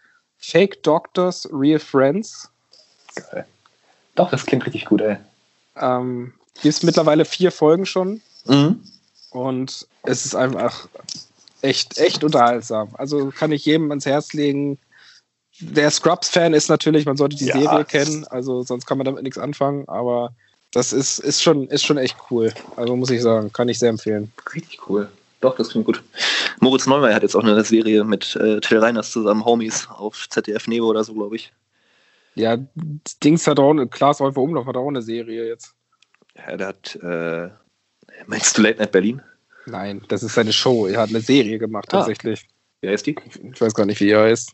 [0.43, 2.51] Fake Doctors, Real Friends.
[3.31, 3.47] Geil.
[4.15, 5.17] Doch, das klingt richtig gut, ey.
[5.77, 8.83] Ähm, gibt es mittlerweile vier Folgen schon Mhm.
[9.31, 10.89] und es ist einfach
[11.63, 12.91] echt, echt unterhaltsam.
[12.95, 14.79] Also kann ich jedem ans Herz legen.
[15.61, 17.59] Der Scrubs-Fan ist natürlich, man sollte die Ja.
[17.59, 20.33] Serie kennen, also sonst kann man damit nichts anfangen, aber
[20.73, 22.53] das ist, ist, schon, ist schon echt cool.
[22.77, 24.33] Also muss ich sagen, kann ich sehr empfehlen.
[24.55, 25.09] Richtig cool.
[25.43, 26.03] Doch, das klingt gut.
[26.61, 30.67] Moritz Neumeier hat jetzt auch eine Serie mit äh, Till Reiners zusammen, Homies, auf ZDF
[30.69, 31.53] Neo oder so, glaube ich.
[32.35, 32.57] Ja,
[33.23, 35.75] Dings hat auch, eine- Klaas Häufer Umlauf hat auch eine Serie jetzt.
[36.37, 37.51] Ja, der hat, äh,
[38.27, 39.21] meinst du Late Night Berlin?
[39.67, 40.87] Nein, das ist seine Show.
[40.87, 41.99] Er hat eine Serie gemacht Ah.
[41.99, 42.47] tatsächlich.
[42.81, 43.17] Wie heißt die?
[43.53, 44.53] Ich weiß gar nicht, wie er heißt.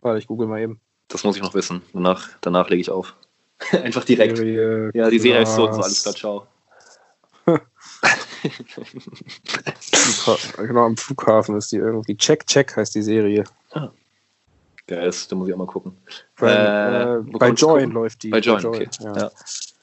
[0.00, 0.80] Warte, ich google mal eben.
[1.08, 1.82] Das muss ich noch wissen.
[1.92, 3.14] Danach, danach lege ich auf.
[3.72, 4.38] Einfach direkt.
[4.38, 6.46] Serie Ja, die Serie ist so und so, alles klar, ciao.
[10.56, 12.16] Genau, am Flughafen ist die irgendwie.
[12.16, 13.44] Check, Check heißt die Serie.
[14.86, 15.96] Geil, ist, da muss ich auch mal gucken.
[16.38, 17.90] Bei, Äh, bei Join gucken?
[17.92, 18.30] läuft die.
[18.30, 18.88] Bei Join, okay.
[19.00, 19.16] Ja.
[19.16, 19.30] Ja.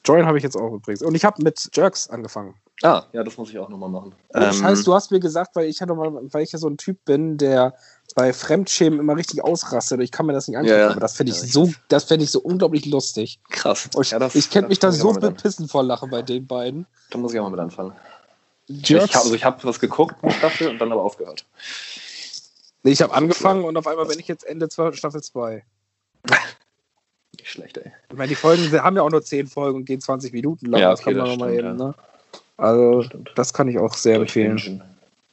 [0.04, 1.02] Join habe ich jetzt auch übrigens.
[1.02, 2.54] Und ich habe mit Jerks angefangen.
[2.82, 4.14] Ah, ja, das muss ich auch nochmal machen.
[4.28, 6.58] Ohne Ähm, Scheiß, du hast mir gesagt, weil ich ja, noch mal, weil ich ja
[6.60, 7.74] so ein Typ bin, der
[8.14, 10.00] bei Fremdschämen immer richtig ausrastet.
[10.00, 10.90] Ich kann mir das nicht angucken, Ja, ja.
[10.90, 13.40] aber das finde ich Ja, ich so, das fände ich so unglaublich lustig.
[13.50, 13.88] krass.
[13.94, 16.86] Und ich Ja, das- ich könnte mich da so bepissen vor Lachen bei den beiden.
[17.10, 17.92] Da muss ich auch mal mit anfangen.
[18.68, 21.44] Jerks, Ich habe also ich hab was geguckt, eine Staffel, und dann aber aufgehört.
[22.82, 25.64] nee, ich habe angefangen und auf einmal bin ich jetzt Ende Staffel 2.
[27.36, 27.92] Nicht schlecht, ey.
[28.10, 30.80] Ich meine, die Folgen haben ja auch nur 10 Folgen und gehen 20 Minuten lang.
[30.80, 31.94] Ja, das okay, kann man das noch mal stimmt, eben, ne?
[32.56, 33.32] Also, Stimmt.
[33.36, 34.82] das kann ich auch sehr empfehlen.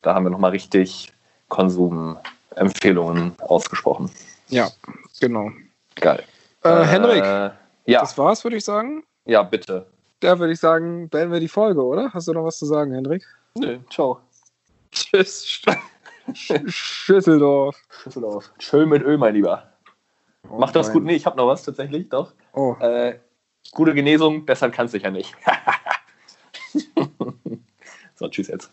[0.04, 1.12] Da haben wir nochmal richtig
[1.50, 4.12] Konsumempfehlungen ausgesprochen.
[4.50, 4.70] Ja,
[5.20, 5.50] genau.
[5.96, 6.24] Geil.
[6.64, 9.04] Äh, Henrik, Ja, das war's, würde ich sagen.
[9.26, 9.88] ja, bitte.
[10.26, 12.12] Da würde ich sagen, beenden wir die Folge, oder?
[12.12, 13.24] Hast du noch was zu sagen, Hendrik?
[13.56, 14.22] Nö, ciao.
[14.92, 15.62] Tschüss.
[16.34, 17.80] Schüsseldorf.
[18.04, 18.52] Düsseldorf.
[18.58, 19.72] Schön mit Öl, mein Lieber.
[20.50, 21.04] Mach das gut.
[21.04, 22.34] Nee, ich habe noch was tatsächlich, doch.
[22.54, 23.20] Oh, Äh,
[23.72, 25.36] gute Genesung, besser kann es sicher nicht.
[28.16, 28.72] so, tschüss jetzt.